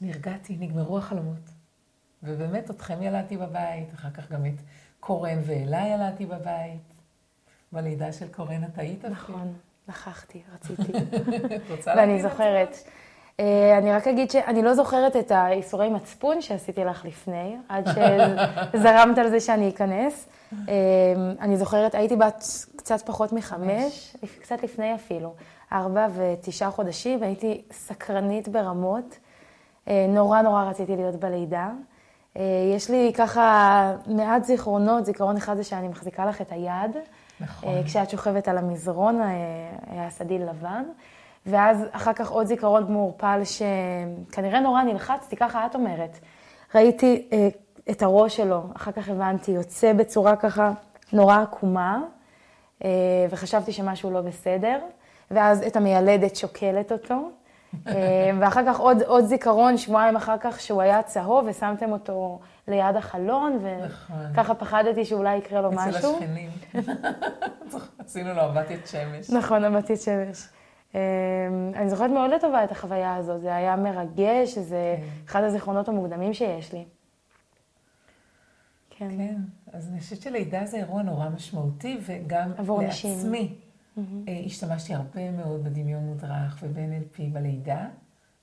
נרגעתי, 0.00 0.56
נגמרו 0.60 0.98
החלומות. 0.98 1.50
ובאמת 2.22 2.70
אתכם 2.70 3.02
ילדתי 3.02 3.36
בבית, 3.36 3.94
אחר 3.94 4.10
כך 4.10 4.30
גם 4.30 4.46
את 4.46 4.60
קורן 5.00 5.38
ואלה 5.44 5.86
ילדתי 5.86 6.26
בבית. 6.26 7.00
בלידה 7.72 8.12
של 8.12 8.28
קורן 8.28 8.64
את 8.64 8.78
היית? 8.78 9.04
נכון, 9.04 9.54
נכחתי, 9.88 10.42
רציתי. 10.54 10.92
את 11.56 11.70
רוצה 11.70 11.94
להגיד 11.94 12.10
ואני 12.10 12.22
זוכרת. 12.22 12.76
אה, 13.40 13.78
אני 13.78 13.92
רק 13.92 14.08
אגיד 14.08 14.30
שאני 14.30 14.62
לא 14.62 14.74
זוכרת 14.74 15.16
את 15.16 15.30
האיסורי 15.30 15.88
מצפון 15.88 16.42
שעשיתי 16.42 16.84
לך 16.84 17.04
לפני, 17.04 17.56
עד 17.68 17.86
שזרמת 17.86 19.18
על 19.18 19.30
זה 19.30 19.40
שאני 19.40 19.68
אכנס. 19.68 20.28
אה, 20.68 20.74
אני 21.40 21.56
זוכרת, 21.56 21.94
הייתי 21.94 22.16
בת 22.16 22.44
קצת 22.76 23.00
פחות 23.06 23.32
מחמש, 23.32 24.16
קצת 24.40 24.62
לפני 24.62 24.94
אפילו, 24.94 25.34
ארבע 25.72 26.06
ותשעה 26.14 26.70
חודשים, 26.70 27.20
והייתי 27.20 27.62
סקרנית 27.72 28.48
ברמות. 28.48 29.18
אה, 29.88 30.06
נורא 30.08 30.42
נורא 30.42 30.64
רציתי 30.64 30.96
להיות 30.96 31.16
בלידה. 31.16 31.68
אה, 32.36 32.42
יש 32.76 32.90
לי 32.90 33.12
ככה 33.16 33.94
מעט 34.06 34.44
זיכרונות, 34.44 35.06
זיכרון 35.06 35.36
אחד 35.36 35.56
זה 35.56 35.64
שאני 35.64 35.88
מחזיקה 35.88 36.26
לך 36.26 36.40
את 36.40 36.52
היד. 36.52 36.96
נכון. 37.40 37.68
אה, 37.68 37.82
כשאת 37.84 38.10
שוכבת 38.10 38.48
על 38.48 38.58
המזרון, 38.58 39.20
היה 39.90 40.10
סדיל 40.10 40.42
לבן. 40.50 40.84
ואז 41.46 41.84
אחר 41.92 42.12
כך 42.12 42.30
עוד 42.30 42.46
זיכרון 42.46 42.92
מעורפל 42.92 43.40
שכנראה 43.44 44.60
נורא 44.60 44.82
נלחצתי, 44.82 45.36
ככה 45.36 45.66
את 45.66 45.74
אומרת. 45.74 46.18
ראיתי 46.74 47.28
את 47.90 48.02
הראש 48.02 48.36
שלו, 48.36 48.62
אחר 48.76 48.92
כך 48.92 49.08
הבנתי, 49.08 49.50
יוצא 49.50 49.92
בצורה 49.92 50.36
ככה 50.36 50.72
נורא 51.12 51.42
עקומה, 51.42 52.02
וחשבתי 53.30 53.72
שמשהו 53.72 54.10
לא 54.10 54.20
בסדר. 54.20 54.78
ואז 55.30 55.62
את 55.62 55.76
המיילדת 55.76 56.36
שוקלת 56.36 56.92
אותו, 56.92 57.30
אה, 57.86 58.30
ואחר 58.40 58.62
כך 58.66 58.78
עוד, 58.78 59.02
עוד 59.02 59.24
זיכרון, 59.24 59.76
שבועיים 59.76 60.16
אחר 60.16 60.36
כך, 60.40 60.60
שהוא 60.60 60.82
היה 60.82 61.02
צהוב, 61.02 61.46
ושמתם 61.48 61.92
אותו 61.92 62.40
ליד 62.68 62.96
החלון, 62.96 63.58
וככה 63.62 64.42
נכון. 64.42 64.56
פחדתי 64.58 65.04
שאולי 65.04 65.36
יקרה 65.36 65.60
לו 65.60 65.72
משהו. 65.72 65.90
אצל 65.90 66.08
השכנים. 66.08 66.50
עשינו 67.98 68.34
לו 68.34 68.44
אבטיית 68.44 68.86
שמש. 68.86 69.30
נכון, 69.30 69.64
אבטיית 69.64 70.00
שמש. 70.00 70.48
אה, 70.94 71.00
אני 71.74 71.90
זוכרת 71.90 72.10
מאוד 72.10 72.30
לטובה 72.30 72.64
את 72.64 72.70
החוויה 72.70 73.14
הזו, 73.16 73.38
זה 73.38 73.54
היה 73.54 73.76
מרגש, 73.76 74.58
זה 74.58 74.96
כן. 74.96 75.06
אחד 75.26 75.42
הזיכרונות 75.42 75.88
המוקדמים 75.88 76.34
שיש 76.34 76.72
לי. 76.72 76.84
כן. 78.90 79.08
כן, 79.16 79.36
אז 79.72 79.88
אני 79.88 80.00
חושבת 80.00 80.22
שלידה 80.22 80.66
זה 80.66 80.76
אירוע 80.76 81.02
נורא 81.02 81.28
משמעותי, 81.28 81.98
וגם 82.06 82.50
לעצמי. 82.58 82.86
נשים. 82.86 83.69
Mm-hmm. 83.98 84.30
השתמשתי 84.46 84.94
הרבה 84.94 85.30
מאוד 85.30 85.64
בדמיון 85.64 86.02
מודרך 86.02 86.58
וב-NLP 86.62 87.22
בלידה, 87.32 87.86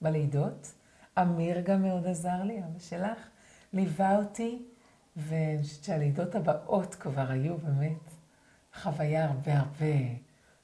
בלידות. 0.01 0.73
אמיר 1.21 1.61
גם 1.61 1.81
מאוד 1.81 2.07
עזר 2.07 2.43
לי, 2.43 2.59
אבא 2.59 2.79
שלך, 2.79 3.27
ליווה 3.73 4.17
אותי, 4.17 4.61
ואני 5.15 5.63
חושבת 5.63 5.83
שהלידות 5.83 6.35
הבאות 6.35 6.95
כבר 6.95 7.25
היו 7.29 7.57
באמת 7.57 8.11
חוויה 8.81 9.25
הרבה 9.25 9.53
הרבה 9.53 9.95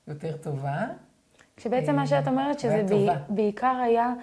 יותר 0.07 0.37
טובה. 0.37 0.87
כשבעצם 1.57 1.95
מה 1.95 2.07
שאת 2.07 2.27
אומרת, 2.27 2.59
שזה 2.59 2.83
בעיקר 3.29 3.75
היה 3.85 4.13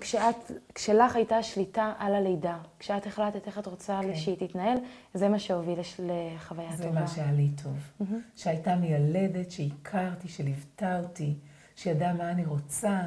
כשאת, 0.00 0.50
כשלך 0.74 1.16
הייתה 1.16 1.42
שליטה 1.42 1.92
על 1.98 2.14
הלידה, 2.14 2.58
כשאת 2.78 3.06
החלטת 3.06 3.46
איך 3.46 3.58
את 3.58 3.66
רוצה 3.66 4.00
כן. 4.02 4.14
שהיא 4.14 4.36
תתנהל, 4.48 4.78
זה 5.14 5.28
מה 5.28 5.38
שהוביל 5.38 5.78
לחוויה 5.98 6.76
זה 6.76 6.84
טובה. 6.84 6.94
זה 6.94 7.00
מה 7.00 7.06
שהיה 7.06 7.32
לי 7.32 7.48
טוב. 7.62 7.76
Mm-hmm. 8.00 8.14
שהייתה 8.36 8.76
מיילדת, 8.76 9.50
שהכרתי, 9.50 10.28
שליוותה 10.28 11.00
אותי, 11.00 11.34
שידעה 11.76 12.12
מה 12.12 12.30
אני 12.30 12.44
רוצה. 12.44 13.00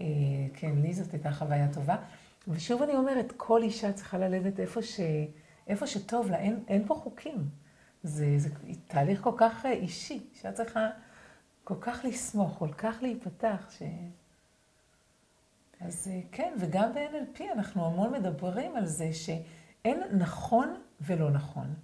אה, 0.00 0.06
כן, 0.54 0.72
לי 0.82 0.92
זאת 0.92 1.12
הייתה 1.12 1.30
חוויה 1.30 1.68
טובה. 1.72 1.96
ושוב 2.48 2.82
אני 2.82 2.94
אומרת, 2.94 3.32
כל 3.36 3.62
אישה 3.62 3.92
צריכה 3.92 4.18
ללדת 4.18 4.60
איפה, 4.60 4.82
ש... 4.82 5.00
איפה 5.66 5.86
שטוב 5.86 6.30
לה, 6.30 6.38
אין, 6.38 6.64
אין 6.68 6.86
פה 6.86 6.94
חוקים. 6.94 7.48
זה, 8.02 8.38
זה 8.38 8.48
תהליך 8.86 9.20
כל 9.22 9.34
כך 9.36 9.66
אה, 9.66 9.72
אישי, 9.72 10.26
שאת 10.34 10.54
צריכה 10.54 10.88
כל 11.64 11.74
כך 11.80 12.04
לסמוך, 12.04 12.58
כל 12.58 12.72
כך 12.72 12.98
להיפתח, 13.02 13.70
ש... 13.78 13.82
אז 15.84 16.08
אה, 16.10 16.20
כן, 16.32 16.54
וגם 16.58 16.92
ב-NLP 16.94 17.42
אנחנו 17.54 17.86
המון 17.86 18.12
מדברים 18.12 18.76
על 18.76 18.86
זה 18.86 19.12
שאין 19.12 20.02
נכון 20.12 20.74
ולא 21.00 21.30
נכון. 21.30 21.74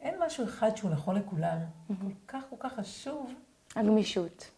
אין 0.00 0.14
משהו 0.26 0.44
אחד 0.44 0.76
שהוא 0.76 0.90
נכון 0.90 1.16
לכולם. 1.16 1.58
כל 1.88 1.94
כך 2.28 2.42
כל 2.50 2.56
כך 2.58 2.72
חשוב. 2.72 3.34
הגמישות. 3.76 4.50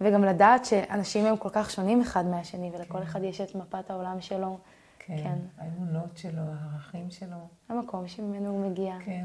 וגם 0.00 0.24
לדעת 0.24 0.64
שאנשים 0.64 1.26
הם 1.26 1.36
כל 1.36 1.48
כך 1.52 1.70
שונים 1.70 2.00
אחד 2.00 2.26
מהשני, 2.26 2.70
ולכל 2.74 2.98
כן. 2.98 3.02
אחד 3.02 3.22
יש 3.22 3.40
את 3.40 3.54
מפת 3.54 3.90
העולם 3.90 4.20
שלו. 4.20 4.58
כן, 4.98 5.16
כן. 5.16 5.38
האמונות 5.58 6.16
שלו, 6.16 6.42
הערכים 6.42 7.10
שלו. 7.10 7.36
המקום 7.68 8.08
שממנו 8.08 8.50
הוא 8.50 8.70
מגיע. 8.70 8.94
כן. 9.04 9.24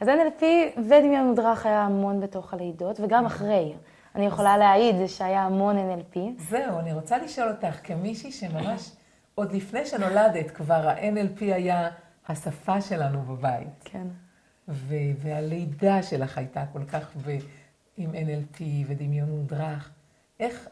אז 0.00 0.08
NLP 0.08 0.44
ודמיון 0.78 1.26
מודרך 1.26 1.66
היה 1.66 1.82
המון 1.82 2.20
בתוך 2.20 2.54
הלידות, 2.54 3.00
וגם 3.00 3.26
אחרי. 3.26 3.74
אני 4.14 4.26
יכולה 4.26 4.56
להעיד 4.56 5.06
שהיה 5.06 5.42
המון 5.42 5.76
NLP. 5.78 6.18
זהו, 6.38 6.78
אני 6.78 6.92
רוצה 6.92 7.18
לשאול 7.18 7.48
אותך, 7.50 7.76
כמישהי 7.82 8.32
שממש, 8.32 8.90
עוד 9.34 9.52
לפני 9.52 9.86
שנולדת, 9.86 10.50
כבר 10.50 10.88
ה-NLP 10.88 11.40
היה 11.40 11.88
השפה 12.28 12.80
שלנו 12.80 13.22
בבית. 13.22 13.68
כן. 13.84 14.06
ו- 14.68 14.94
והלידה 15.18 16.02
שלך 16.02 16.38
הייתה 16.38 16.64
כל 16.72 16.84
כך 16.84 17.16
ב- 17.26 17.38
עם 17.96 18.10
NLP 18.10 18.60
ודמיון 18.86 19.30
מודרך. 19.30 19.90
איך, 20.40 20.68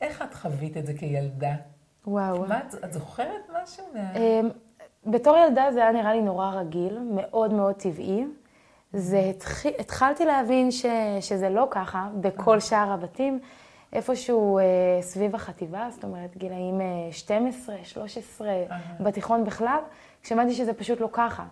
איך 0.00 0.22
את 0.22 0.34
חווית 0.34 0.76
את 0.76 0.86
זה 0.86 0.94
כילדה? 0.94 1.54
וואו. 2.06 2.46
מה, 2.46 2.58
את, 2.58 2.74
את 2.84 2.92
זוכרת 2.92 3.50
משהו? 3.62 3.84
מה... 3.94 4.12
אמ, 4.16 4.48
בתור 5.06 5.36
ילדה 5.36 5.64
זה 5.72 5.82
היה 5.82 5.92
נראה 5.92 6.12
לי 6.12 6.22
נורא 6.22 6.50
רגיל, 6.50 6.98
מאוד 7.14 7.52
מאוד 7.52 7.74
טבעי. 7.74 8.24
זה 8.92 9.18
התח... 9.18 9.66
התחלתי 9.66 10.24
להבין 10.24 10.70
ש... 10.70 10.86
שזה 11.20 11.48
לא 11.48 11.66
ככה 11.70 12.08
בכל 12.20 12.60
שאר 12.60 12.92
הבתים, 12.92 13.40
איפשהו 13.92 14.58
אה, 14.58 14.64
סביב 15.00 15.34
החטיבה, 15.34 15.88
זאת 15.90 16.04
אומרת 16.04 16.36
גילאים 16.36 16.80
אה, 16.80 17.12
12, 17.12 17.76
13, 17.84 18.48
בתיכון 19.00 19.44
בכלל, 19.44 19.78
כשהבנתי 20.22 20.54
שזה 20.54 20.72
פשוט 20.72 21.00
לא 21.00 21.08
ככה. 21.12 21.44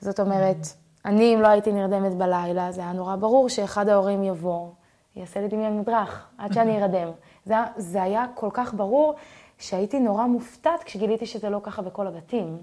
זאת 0.00 0.20
אומרת, 0.20 0.66
אני, 1.04 1.34
אם 1.34 1.40
לא 1.40 1.48
הייתי 1.48 1.72
נרדמת 1.72 2.14
בלילה, 2.14 2.72
זה 2.72 2.80
היה 2.80 2.92
נורא 2.92 3.16
ברור 3.16 3.48
שאחד 3.48 3.88
ההורים 3.88 4.24
יבוא, 4.24 4.68
יעשה 5.16 5.40
לי 5.40 5.48
דמיון 5.48 5.72
מודרך, 5.72 6.28
עד 6.38 6.52
שאני 6.52 6.82
ארדם. 6.82 7.08
זה, 7.44 7.54
זה 7.76 8.02
היה 8.02 8.26
כל 8.34 8.48
כך 8.52 8.74
ברור, 8.74 9.14
שהייתי 9.58 10.00
נורא 10.00 10.26
מופתעת 10.26 10.82
כשגיליתי 10.82 11.26
שזה 11.26 11.50
לא 11.50 11.60
ככה 11.62 11.82
בכל 11.82 12.06
הבתים. 12.06 12.58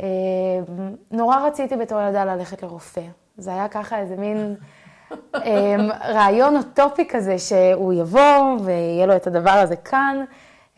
אה, 0.00 0.06
נורא 1.10 1.46
רציתי 1.46 1.76
בתור 1.76 2.00
ילדה 2.00 2.24
ללכת 2.24 2.62
לרופא. 2.62 3.02
זה 3.38 3.50
היה 3.50 3.68
ככה 3.68 3.98
איזה 3.98 4.16
מין 4.16 4.56
אה, 5.34 5.76
רעיון 6.04 6.56
אוטופי 6.56 7.08
כזה, 7.08 7.38
שהוא 7.38 7.92
יבוא 7.92 8.58
ויהיה 8.64 9.06
לו 9.06 9.16
את 9.16 9.26
הדבר 9.26 9.50
הזה 9.50 9.76
כאן, 9.76 10.24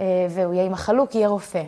אה, 0.00 0.27
והוא 0.31 0.55
יהיה 0.55 0.65
עם 0.65 0.73
החלוק, 0.73 1.15
יהיה 1.15 1.29
רופא. 1.29 1.62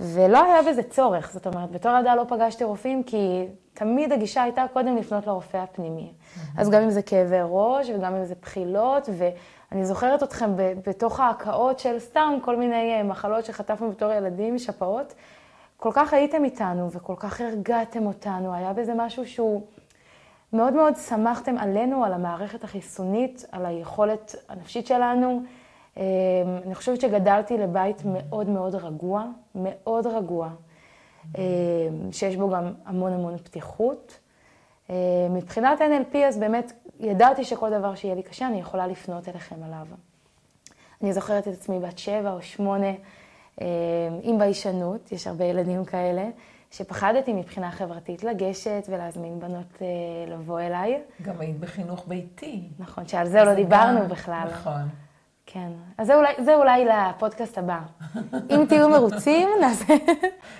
ולא 0.00 0.44
היה 0.44 0.62
בזה 0.62 0.82
צורך, 0.82 1.30
זאת 1.32 1.46
אומרת, 1.46 1.70
בתור 1.70 1.92
ילדה 1.92 2.14
לא 2.14 2.24
פגשתי 2.28 2.64
רופאים, 2.64 3.02
כי 3.02 3.46
תמיד 3.74 4.12
הגישה 4.12 4.42
הייתה 4.42 4.64
קודם 4.72 4.96
לפנות 4.96 5.26
לרופא 5.26 5.56
הפנימי. 5.56 6.12
אז 6.56 6.70
גם 6.70 6.82
אם 6.82 6.90
זה 6.90 7.02
כאבי 7.02 7.36
ראש, 7.42 7.90
וגם 7.90 8.14
אם 8.14 8.24
זה 8.24 8.34
בחילות, 8.42 9.08
ואני 9.18 9.84
זוכרת 9.84 10.22
אתכם 10.22 10.50
בתוך 10.56 11.20
ההקאות 11.20 11.78
של 11.78 11.98
סתם 11.98 12.38
כל 12.42 12.56
מיני 12.56 12.94
אה, 12.94 13.02
מחלות 13.02 13.44
שחטפנו 13.44 13.90
בתור 13.90 14.12
ילדים, 14.12 14.58
שפעות. 14.58 15.14
כל 15.76 15.90
כך 15.92 16.12
הייתם 16.12 16.44
איתנו 16.44 16.90
וכל 16.90 17.14
כך 17.16 17.40
הרגעתם 17.40 18.06
אותנו, 18.06 18.54
היה 18.54 18.72
בזה 18.72 18.92
משהו 18.96 19.26
שהוא 19.26 19.62
מאוד 20.54 20.72
מאוד 20.72 20.96
שמחתם 20.96 21.58
עלינו, 21.58 22.04
על 22.04 22.12
המערכת 22.12 22.64
החיסונית, 22.64 23.44
על 23.52 23.66
היכולת 23.66 24.34
הנפשית 24.48 24.86
שלנו. 24.86 25.42
אה, 25.96 26.02
אני 26.66 26.74
חושבת 26.74 27.00
שגדלתי 27.00 27.58
לבית 27.58 28.02
מאוד 28.04 28.48
מאוד 28.48 28.74
רגוע, 28.74 29.24
מאוד 29.54 30.06
רגוע, 30.06 30.48
אה, 31.38 31.42
שיש 32.12 32.36
בו 32.36 32.50
גם 32.50 32.72
המון 32.86 33.12
המון 33.12 33.38
פתיחות. 33.38 34.18
אה, 34.90 34.96
מבחינת 35.30 35.80
NLP, 35.80 36.16
אז 36.16 36.38
באמת 36.38 36.72
ידעתי 37.00 37.44
שכל 37.44 37.70
דבר 37.70 37.94
שיהיה 37.94 38.14
לי 38.14 38.22
קשה, 38.22 38.46
אני 38.46 38.60
יכולה 38.60 38.86
לפנות 38.86 39.28
אליכם 39.28 39.62
עליו. 39.64 39.86
אני 41.02 41.12
זוכרת 41.12 41.48
את 41.48 41.52
עצמי 41.52 41.78
בת 41.78 41.98
שבע 41.98 42.32
או 42.32 42.42
שמונה, 42.42 42.92
עם 44.22 44.38
ביישנות, 44.38 45.12
יש 45.12 45.26
הרבה 45.26 45.44
ילדים 45.44 45.84
כאלה, 45.84 46.28
שפחדתי 46.76 47.32
מבחינה 47.32 47.70
חברתית 47.70 48.24
לגשת 48.24 48.86
ולהזמין 48.88 49.40
בנות 49.40 49.82
אה, 49.82 49.86
לבוא 50.34 50.60
אליי. 50.60 51.00
גם 51.22 51.34
היית 51.40 51.60
בחינוך 51.60 52.04
ביתי. 52.08 52.62
נכון, 52.78 53.08
שעל 53.08 53.28
זה 53.28 53.44
לא 53.44 53.54
דיברנו 53.54 54.00
גם- 54.00 54.08
בכלל. 54.08 54.48
נכון. 54.52 54.82
כן. 55.46 55.68
אז 55.98 56.06
זה 56.06 56.14
אולי, 56.14 56.32
זה 56.44 56.54
אולי 56.54 56.84
לפודקאסט 56.84 57.58
הבא. 57.58 57.78
אם 58.50 58.64
תהיו 58.68 58.88
מרוצים, 58.88 59.48
נעשה... 59.60 59.94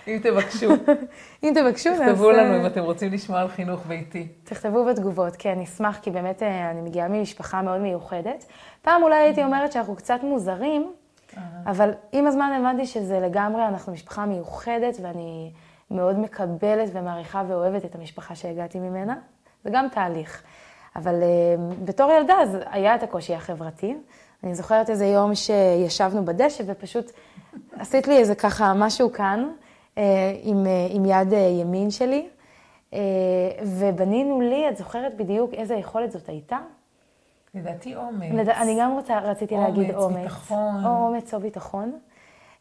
אם 0.09 0.19
תבקשו, 0.23 0.71
אם 1.45 1.53
תבקשו, 1.55 1.91
נעשה... 1.91 2.05
תכתבו 2.07 2.31
לנו 2.31 2.61
אם 2.61 2.67
אתם 2.67 2.81
רוצים 2.81 3.13
לשמוע 3.13 3.41
על 3.41 3.49
חינוך 3.49 3.87
ביתי. 3.87 4.29
תכתבו 4.45 4.85
בתגובות, 4.85 5.37
כן, 5.39 5.55
נשמח, 5.59 5.99
כי 6.03 6.11
באמת 6.11 6.43
אה, 6.43 6.71
אני 6.71 6.81
מגיעה 6.81 7.09
ממשפחה 7.09 7.63
מאוד 7.63 7.81
מיוחדת. 7.81 8.45
פעם 8.83 9.03
אולי 9.03 9.17
הייתי 9.17 9.45
אומרת 9.45 9.73
שאנחנו 9.73 9.97
קצת 9.97 10.21
מוזרים, 10.23 10.93
אבל 11.67 11.91
עם 12.13 12.27
הזמן 12.27 12.53
הבנתי 12.61 12.87
שזה 12.87 13.21
לגמרי, 13.21 13.69
אנחנו 13.69 13.93
משפחה 13.93 14.27
מיוחדת, 14.27 14.97
ואני 15.03 15.53
מאוד 15.91 16.19
מקבלת 16.19 16.91
ומעריכה 16.93 17.43
ואוהבת 17.49 17.85
את 17.85 17.95
המשפחה 17.95 18.35
שהגעתי 18.35 18.79
ממנה. 18.79 19.15
זה 19.65 19.71
גם 19.73 19.87
תהליך. 19.89 20.43
אבל 20.97 21.21
uh, 21.23 21.75
בתור 21.85 22.11
ילדה 22.11 22.35
אז 22.43 22.59
היה 22.71 22.95
את 22.95 23.03
הקושי 23.03 23.35
החברתי. 23.35 23.97
אני 24.45 24.55
זוכרת 24.55 24.91
איזה 24.91 25.07
יום 25.07 25.35
שישבנו 25.35 26.25
בדשא 26.25 26.65
ופשוט 26.67 27.11
עשית 27.73 28.09
לי 28.09 28.19
איזה 28.19 28.35
ככה 28.35 28.73
משהו 28.75 29.13
כאן, 29.13 29.51
uh, 29.95 29.99
עם, 30.43 30.65
uh, 30.65 30.69
עם 30.95 31.05
יד 31.05 31.33
uh, 31.33 31.37
ימין 31.37 31.91
שלי, 31.91 32.29
uh, 32.91 32.95
ובנינו 33.63 34.41
לי, 34.41 34.69
את 34.69 34.77
זוכרת 34.77 35.17
בדיוק 35.17 35.55
איזה 35.55 35.75
יכולת 35.75 36.13
זאת 36.13 36.29
הייתה? 36.29 36.59
לדעתי 37.55 37.97
אומץ. 37.97 38.33
לד... 38.33 38.49
אני 38.49 38.77
גם 38.81 38.93
רוצה, 38.93 39.19
רציתי 39.19 39.55
אומץ, 39.55 39.67
להגיד 39.67 39.95
אומץ. 39.95 40.17
ביטחון. 40.17 40.87
או 40.87 41.07
אומץ 41.07 41.35
או 41.35 41.41
ביטחון. 41.41 41.93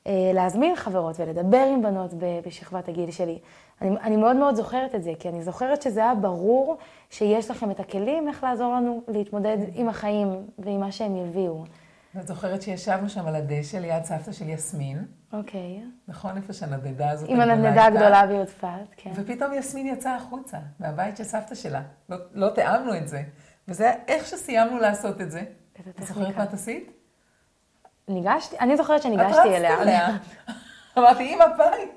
אה, 0.07 0.31
להזמין 0.33 0.75
חברות 0.75 1.19
ולדבר 1.19 1.65
עם 1.73 1.81
בנות 1.81 2.13
בשכבת 2.45 2.89
הגיל 2.89 3.11
שלי. 3.11 3.39
אני, 3.81 3.89
אני 3.89 4.17
מאוד 4.17 4.35
מאוד 4.35 4.55
זוכרת 4.55 4.95
את 4.95 5.03
זה, 5.03 5.11
כי 5.19 5.29
אני 5.29 5.43
זוכרת 5.43 5.81
שזה 5.81 5.99
היה 5.99 6.15
ברור 6.15 6.77
שיש 7.09 7.51
לכם 7.51 7.71
את 7.71 7.79
הכלים 7.79 8.27
איך 8.27 8.43
לעזור 8.43 8.73
לנו 8.73 9.01
להתמודד 9.07 9.57
עם 9.73 9.89
החיים 9.89 10.47
ועם 10.59 10.79
מה 10.79 10.91
שהם 10.91 11.15
יביאו. 11.15 11.63
ואת 12.15 12.27
זוכרת 12.27 12.61
שישבנו 12.61 13.09
שם 13.09 13.27
על 13.27 13.35
הדשא 13.35 13.77
ליד 13.77 14.03
סבתא 14.03 14.31
של 14.31 14.49
יסמין, 14.49 15.05
אוקיי. 15.33 15.83
נכון? 16.07 16.37
איפה 16.37 16.53
שהנדנדה 16.53 17.09
הזאת 17.09 17.29
עם 17.29 17.41
הנדנדה 17.41 17.69
הייתה? 17.69 17.85
הגדולה 17.85 18.27
ביודפת, 18.27 18.67
כן. 18.97 19.11
ופתאום 19.15 19.53
יסמין 19.53 19.87
יצאה 19.87 20.15
החוצה, 20.15 20.57
מהבית 20.79 21.17
של 21.17 21.23
סבתא 21.23 21.55
שלה. 21.55 21.81
לא, 22.09 22.17
לא 22.33 22.49
תיאמנו 22.49 22.97
את 22.97 23.07
זה. 23.07 23.23
וזה 23.67 23.83
היה 23.83 23.93
איך 24.07 24.27
שסיימנו 24.27 24.77
לעשות 24.77 25.21
את 25.21 25.31
זה. 25.31 25.43
את 25.89 26.07
זוכרת. 26.07 26.37
מה 26.37 26.43
את 26.43 26.53
עשית? 26.53 27.02
ניגשתי, 28.07 28.55
אני 28.59 28.77
זוכרת 28.77 28.97
את 28.97 29.03
שניגשתי 29.03 29.31
רצת 29.31 29.45
אליה. 29.45 29.81
אליה. 29.81 30.07
אמרתי, 30.97 31.33
אמא 31.33 31.45
ביי. 31.57 31.87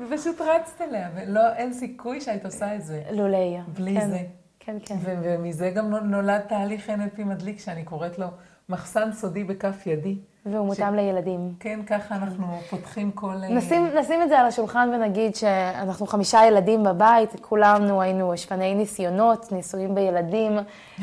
ופשוט 0.00 0.40
רצת 0.40 0.80
אליה, 0.80 1.08
ולא, 1.14 1.52
אין 1.56 1.72
סיכוי 1.72 2.20
שהיית 2.20 2.44
עושה 2.44 2.74
את 2.74 2.82
זה. 2.82 3.02
לולי. 3.10 3.58
בלי 3.68 4.00
כן, 4.00 4.10
זה. 4.10 4.18
כן, 4.60 4.76
כן. 4.84 4.96
ומזה 5.04 5.70
גם 5.70 5.90
נולד 5.90 6.40
תהליך 6.40 6.90
NLP 6.90 7.24
מדליק, 7.24 7.60
שאני 7.60 7.84
קוראת 7.84 8.18
לו 8.18 8.26
מחסן 8.68 9.12
סודי 9.12 9.44
בכף 9.44 9.86
ידי. 9.86 10.16
והוא 10.46 10.66
מותאם 10.66 10.94
לילדים. 10.94 11.52
כן, 11.60 11.80
ככה 11.86 12.14
אנחנו 12.14 12.46
פותחים 12.70 13.10
כל... 13.10 13.34
אה, 13.42 13.48
נשים, 13.48 13.86
נשים 13.98 14.22
את 14.22 14.28
זה 14.28 14.38
על 14.38 14.46
השולחן 14.46 14.90
ונגיד 14.94 15.34
שאנחנו 15.34 16.06
חמישה 16.06 16.46
ילדים 16.46 16.84
בבית, 16.84 17.40
כולנו 17.40 18.02
היינו 18.02 18.36
שפני 18.36 18.74
ניסיונות, 18.74 19.52
ניסויים 19.52 19.94
בילדים, 19.94 20.58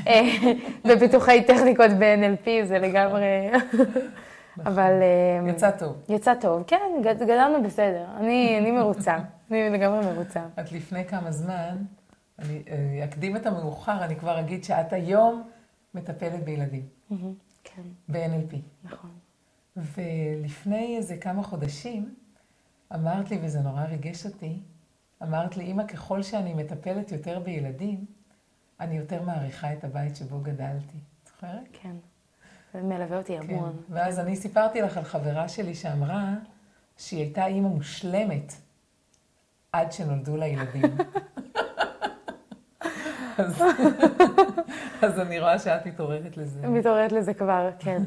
אה, 0.08 0.22
בפיתוחי 0.88 1.44
טכניקות 1.44 1.92
ב-NLP, 2.00 2.48
זה 2.66 2.80
לגמרי... 2.80 3.28
אבל... 4.66 4.92
אה, 5.02 5.50
יצא 5.50 5.72
טוב. 5.72 5.98
יצא 6.10 6.34
טוב, 6.42 6.64
כן, 6.68 6.92
גד- 7.04 7.24
גדלנו 7.24 7.64
בסדר. 7.64 8.06
אני, 8.18 8.58
אני 8.60 8.72
מרוצה, 8.72 9.18
אני 9.52 9.70
לגמרי 9.70 10.06
מרוצה. 10.14 10.46
את 10.60 10.72
לפני 10.72 11.06
כמה 11.06 11.32
זמן, 11.32 11.78
אני 12.40 12.64
אה, 12.70 13.06
אקדים 13.06 13.36
את 13.36 13.46
המאוחר, 13.46 14.04
אני 14.06 14.16
כבר 14.16 14.40
אגיד 14.40 14.64
שאת 14.64 14.94
היום 14.94 15.50
מטפלת 15.94 16.44
בילדים, 16.44 16.86
כן, 17.64 17.82
ב-NLP. 18.10 18.56
נכון. 18.84 19.10
ולפני 19.76 20.98
איזה 20.98 21.18
כמה 21.18 21.44
חודשים, 21.44 22.16
אמרת 22.96 23.32
לי, 23.32 23.40
וזה 23.42 23.60
נורא 23.60 23.84
ריגש 23.84 24.26
אותי, 24.26 24.60
אמרת 25.24 25.58
לי, 25.58 25.64
אמא, 25.72 25.84
ככל 25.84 26.22
שאני 26.22 26.54
מטפלת 26.54 27.12
יותר 27.12 27.40
בילדים, 27.40 28.06
אני 28.80 28.98
יותר 28.98 29.22
מעריכה 29.22 29.74
את 29.74 29.84
הבית 29.84 30.16
שבו 30.16 30.40
גדלתי. 30.40 30.98
זוכרת? 31.28 31.68
כן. 31.74 31.96
זה 32.74 32.82
מלווה 32.82 33.18
אותי 33.18 33.38
כן. 33.38 33.54
המון. 33.54 33.74
ואז 33.90 34.20
אני 34.20 34.36
סיפרתי 34.36 34.82
לך 34.82 34.98
על 34.98 35.04
חברה 35.04 35.50
שלי 35.50 35.76
שאמרה 35.76 36.26
שהיא 36.98 37.20
הייתה 37.20 37.46
אימא 37.46 37.68
מושלמת 37.68 38.54
עד 39.74 39.92
שנולדו 39.92 40.38
לה 40.38 40.48
ילדים. 40.48 40.82
אז, 43.38 43.64
אז 45.02 45.20
אני 45.20 45.40
רואה 45.40 45.60
שאת 45.60 45.86
מתעוררת 45.86 46.38
לזה. 46.38 46.68
מתעוררת 46.68 47.12
לזה 47.12 47.34
כבר, 47.34 47.70
כן. 47.80 48.04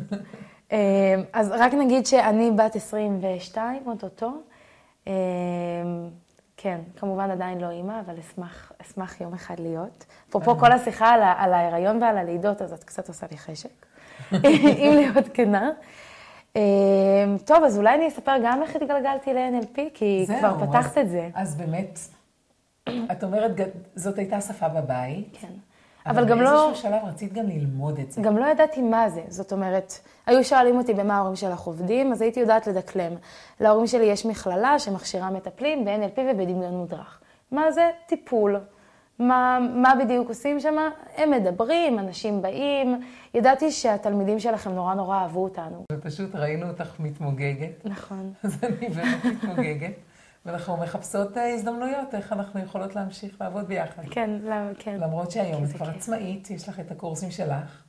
אה, 0.72 1.14
אז 1.32 1.50
רק 1.50 1.74
נגיד 1.74 2.06
שאני 2.06 2.50
בת 2.50 2.76
22, 2.76 3.82
אוטוטו. 3.86 4.32
אה, 5.06 5.12
כן, 6.56 6.80
כמובן 6.96 7.30
עדיין 7.30 7.60
לא 7.60 7.70
אימא, 7.70 8.00
אבל 8.00 8.18
אשמח, 8.18 8.72
אשמח 8.82 9.20
יום 9.20 9.34
אחד 9.34 9.60
להיות. 9.60 10.04
אפרופו 10.28 10.58
כל 10.58 10.72
השיחה 10.72 11.08
על, 11.08 11.22
על 11.36 11.52
ההיריון 11.54 12.02
ועל 12.02 12.18
הלידות, 12.18 12.62
אז 12.62 12.72
את 12.72 12.84
קצת 12.84 13.08
עושה 13.08 13.26
לי 13.30 13.38
חשק, 13.38 13.86
אם 14.84 14.92
להיות 14.94 15.28
כנה. 15.34 15.70
אה, 16.56 16.60
טוב, 17.44 17.64
אז 17.64 17.78
אולי 17.78 17.94
אני 17.94 18.08
אספר 18.08 18.32
גם 18.44 18.62
איך 18.62 18.76
התגלגלתי 18.76 19.34
ל-NLP, 19.34 19.80
כי 19.94 20.24
זהו, 20.26 20.38
כבר 20.38 20.66
פתחת 20.66 20.98
אז- 20.98 21.04
את 21.04 21.10
זה. 21.10 21.28
אז 21.34 21.56
באמת, 21.56 21.98
את 22.88 23.24
אומרת, 23.24 23.50
זאת 23.94 24.18
הייתה 24.18 24.40
שפה 24.40 24.68
בבית, 24.68 25.36
כן. 25.40 25.48
אבל 26.06 26.24
גם 26.28 26.40
לא... 26.40 26.50
באיזשהו 26.66 26.82
שלב 26.90 27.00
רצית 27.04 27.32
גם 27.32 27.46
ללמוד 27.46 27.98
את 27.98 28.12
זה. 28.12 28.22
גם 28.22 28.36
לא 28.38 28.46
ידעתי 28.46 28.82
מה 28.82 29.08
זה. 29.10 29.22
זאת 29.28 29.52
אומרת, 29.52 29.92
היו 30.26 30.44
שואלים 30.44 30.78
אותי 30.78 30.94
במה 30.94 31.16
ההורים 31.16 31.36
שלך 31.36 31.60
עובדים, 31.60 32.12
אז 32.12 32.22
הייתי 32.22 32.40
יודעת 32.40 32.66
לדקלם. 32.66 33.12
להורים 33.60 33.86
שלי 33.86 34.04
יש 34.04 34.26
מכללה 34.26 34.78
שמכשירה 34.78 35.30
מטפלים 35.30 35.84
ב-NLP 35.84 36.20
ובדמיון 36.20 36.74
מודרך. 36.76 37.20
מה 37.50 37.72
זה? 37.72 37.90
טיפול. 38.06 38.60
מה, 39.28 39.58
מה 39.74 39.94
בדיוק 40.04 40.28
עושים 40.28 40.60
שם? 40.60 40.74
הם 41.16 41.30
מדברים, 41.30 41.98
אנשים 41.98 42.42
באים. 42.42 43.00
ידעתי 43.34 43.70
שהתלמידים 43.70 44.38
שלכם 44.38 44.70
נורא 44.70 44.94
נורא 44.94 45.16
אהבו 45.16 45.44
אותנו. 45.44 45.84
ופשוט 45.92 46.34
ראינו 46.34 46.68
אותך 46.68 47.00
מתמוגגת, 47.00 47.86
נכון. 47.86 48.32
אז 48.44 48.64
אני 48.64 48.88
באמת 48.88 49.24
מתמוגגת, 49.24 49.92
ואנחנו 50.46 50.76
מחפשות 50.76 51.38
אה, 51.38 51.54
הזדמנויות, 51.54 52.14
איך 52.14 52.32
אנחנו 52.32 52.60
יכולות 52.60 52.96
להמשיך 52.96 53.40
לעבוד 53.40 53.68
ביחד. 53.68 54.02
כן, 54.10 54.30
למה, 54.42 54.70
כן. 54.78 55.00
למרות 55.00 55.30
שהיום 55.30 55.62
את 55.62 55.68
זה 55.68 55.74
כבר 55.74 55.86
כיף. 55.86 55.96
עצמאית, 55.96 56.50
יש 56.50 56.68
לך 56.68 56.80
את 56.80 56.90
הקורסים 56.90 57.30
שלך, 57.30 57.82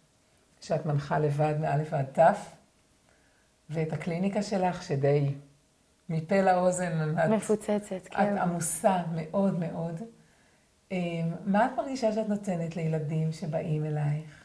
שאת 0.62 0.86
מנחה 0.86 1.20
לבד 1.20 1.56
מא' 1.60 1.76
ועד 1.90 2.06
ת', 2.20 2.36
ואת 3.70 3.94
הקליניקה 3.94 4.42
שלך, 4.42 4.84
שדי 4.84 5.34
מפה 6.10 6.42
לאוזן, 6.42 7.16
את, 7.26 7.30
מפוצצת, 7.30 7.96
את 7.96 8.08
כן. 8.08 8.38
עמוסה 8.38 8.98
מאוד 9.16 9.60
מאוד. 9.60 10.02
אה, 10.94 11.00
מה 11.46 11.66
את 11.66 11.72
מרגישה 11.78 12.12
שאת 12.12 12.30
נותנת 12.30 12.76
לילדים 12.76 13.32
שבאים 13.32 13.86
אלייך? 13.86 14.44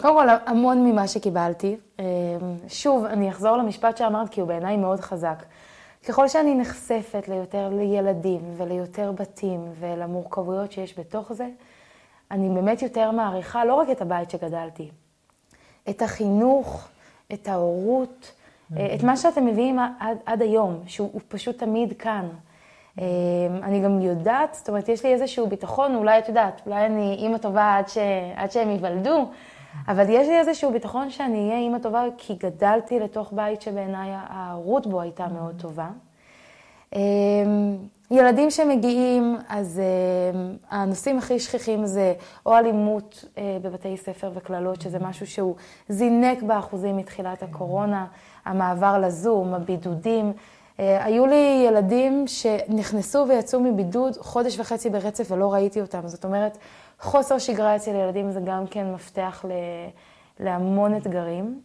קודם 0.00 0.14
כל, 0.14 0.26
המון 0.46 0.84
ממה 0.84 1.08
שקיבלתי. 1.08 1.76
אה, 2.00 2.04
שוב, 2.68 3.04
אני 3.04 3.30
אחזור 3.30 3.56
למשפט 3.56 3.96
שאמרת, 3.96 4.28
כי 4.28 4.40
הוא 4.40 4.48
בעיניי 4.48 4.76
מאוד 4.76 5.00
חזק. 5.00 5.44
ככל 6.08 6.28
שאני 6.28 6.54
נחשפת 6.54 7.28
ליותר 7.28 7.68
לילדים 7.68 8.40
וליותר 8.56 9.12
בתים 9.12 9.72
ולמורכבויות 9.80 10.72
שיש 10.72 10.98
בתוך 10.98 11.32
זה, 11.32 11.48
אני 12.30 12.48
באמת 12.48 12.82
יותר 12.82 13.10
מעריכה 13.10 13.64
לא 13.64 13.74
רק 13.74 13.90
את 13.90 14.02
הבית 14.02 14.30
שגדלתי, 14.30 14.90
את 15.90 16.02
החינוך, 16.02 16.88
את 17.32 17.48
ההורות, 17.48 18.32
את 18.72 19.02
מה 19.02 19.16
שאתם 19.16 19.46
מביאים 19.46 19.78
עד, 19.78 20.18
עד 20.26 20.42
היום, 20.42 20.80
שהוא 20.86 21.10
הוא 21.12 21.20
פשוט 21.28 21.58
תמיד 21.58 21.92
כאן. 21.98 22.28
אה, 23.00 23.06
אני 23.62 23.80
גם 23.80 24.00
יודעת, 24.00 24.54
זאת 24.54 24.68
אומרת, 24.68 24.88
יש 24.88 25.04
לי 25.04 25.12
איזשהו 25.12 25.46
ביטחון, 25.46 25.94
אולי 25.94 26.18
את 26.18 26.28
יודעת, 26.28 26.62
אולי 26.66 26.86
אני 26.86 27.16
אימא 27.18 27.38
טובה 27.38 27.76
עד, 27.76 27.88
ש, 27.88 27.98
עד 28.36 28.50
שהם 28.50 28.70
ייוולדו, 28.70 29.28
אבל 29.88 30.04
יש 30.08 30.28
לי 30.28 30.38
איזשהו 30.38 30.72
ביטחון 30.72 31.10
שאני 31.10 31.48
אהיה 31.48 31.58
אימא 31.58 31.78
טובה, 31.78 32.04
כי 32.18 32.34
גדלתי 32.34 33.00
לתוך 33.00 33.32
בית 33.32 33.62
שבעיניי 33.62 34.10
ההורות 34.12 34.86
בו 34.86 35.00
הייתה 35.00 35.26
מאוד 35.26 35.54
טובה. 35.60 35.88
אה, 36.94 37.00
ילדים 38.10 38.50
שמגיעים, 38.50 39.36
אז 39.48 39.80
אה, 39.80 40.40
הנושאים 40.70 41.18
הכי 41.18 41.40
שכיחים 41.40 41.86
זה 41.86 42.14
או 42.46 42.56
אלימות 42.56 43.24
אה, 43.38 43.58
בבתי 43.62 43.96
ספר 43.96 44.30
וקללות, 44.34 44.80
שזה 44.80 44.98
משהו 44.98 45.26
שהוא 45.26 45.54
זינק 45.88 46.42
באחוזים 46.42 46.96
מתחילת 46.96 47.42
הקורונה, 47.42 48.06
המעבר 48.44 48.98
לזום, 48.98 49.54
הבידודים. 49.54 50.32
אה, 50.80 51.04
היו 51.04 51.26
לי 51.26 51.64
ילדים 51.68 52.26
שנכנסו 52.26 53.26
ויצאו 53.28 53.60
מבידוד 53.60 54.16
חודש 54.16 54.58
וחצי 54.58 54.90
ברצף 54.90 55.30
ולא 55.30 55.52
ראיתי 55.52 55.80
אותם. 55.80 56.08
זאת 56.08 56.24
אומרת, 56.24 56.58
חוסר 57.00 57.38
שגרה 57.38 57.76
אצל 57.76 57.90
ילדים 57.90 58.30
זה 58.30 58.40
גם 58.44 58.66
כן 58.66 58.92
מפתח 58.92 59.44
ל- 59.48 60.44
להמון 60.44 60.96
אתגרים. 60.96 61.60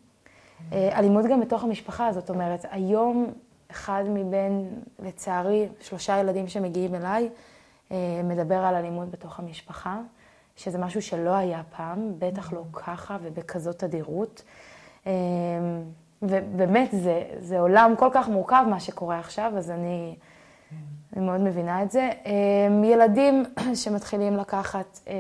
אה, 0.73 0.99
אלימות 0.99 1.25
גם 1.25 1.41
בתוך 1.41 1.63
המשפחה, 1.63 2.11
זאת 2.13 2.29
אומרת, 2.29 2.65
היום 2.71 3.33
אחד 3.71 4.03
מבין, 4.09 4.69
לצערי, 4.99 5.67
שלושה 5.81 6.17
ילדים 6.19 6.47
שמגיעים 6.47 6.95
אליי, 6.95 7.29
אה, 7.91 8.21
מדבר 8.23 8.57
על 8.57 8.75
אלימות 8.75 9.09
בתוך 9.09 9.39
המשפחה, 9.39 9.99
שזה 10.55 10.77
משהו 10.77 11.01
שלא 11.01 11.33
היה 11.33 11.61
פעם, 11.77 12.13
בטח 12.19 12.53
לא 12.53 12.63
ככה 12.73 13.17
ובכזאת 13.21 13.79
תדירות. 13.79 14.43
ובאמת, 16.29 16.89
זה, 16.91 17.23
זה 17.39 17.59
עולם 17.59 17.93
כל 17.97 18.09
כך 18.11 18.29
מורכב 18.29 18.65
מה 18.69 18.79
שקורה 18.79 19.19
עכשיו, 19.19 19.53
אז 19.57 19.71
אני, 19.71 20.15
אני 21.15 21.25
מאוד 21.25 21.41
מבינה 21.41 21.83
את 21.83 21.91
זה. 21.91 22.09
אה, 22.25 22.85
ילדים 22.85 23.43
שמתחילים 23.83 24.37
לקחת 24.37 24.99
אה, 25.07 25.13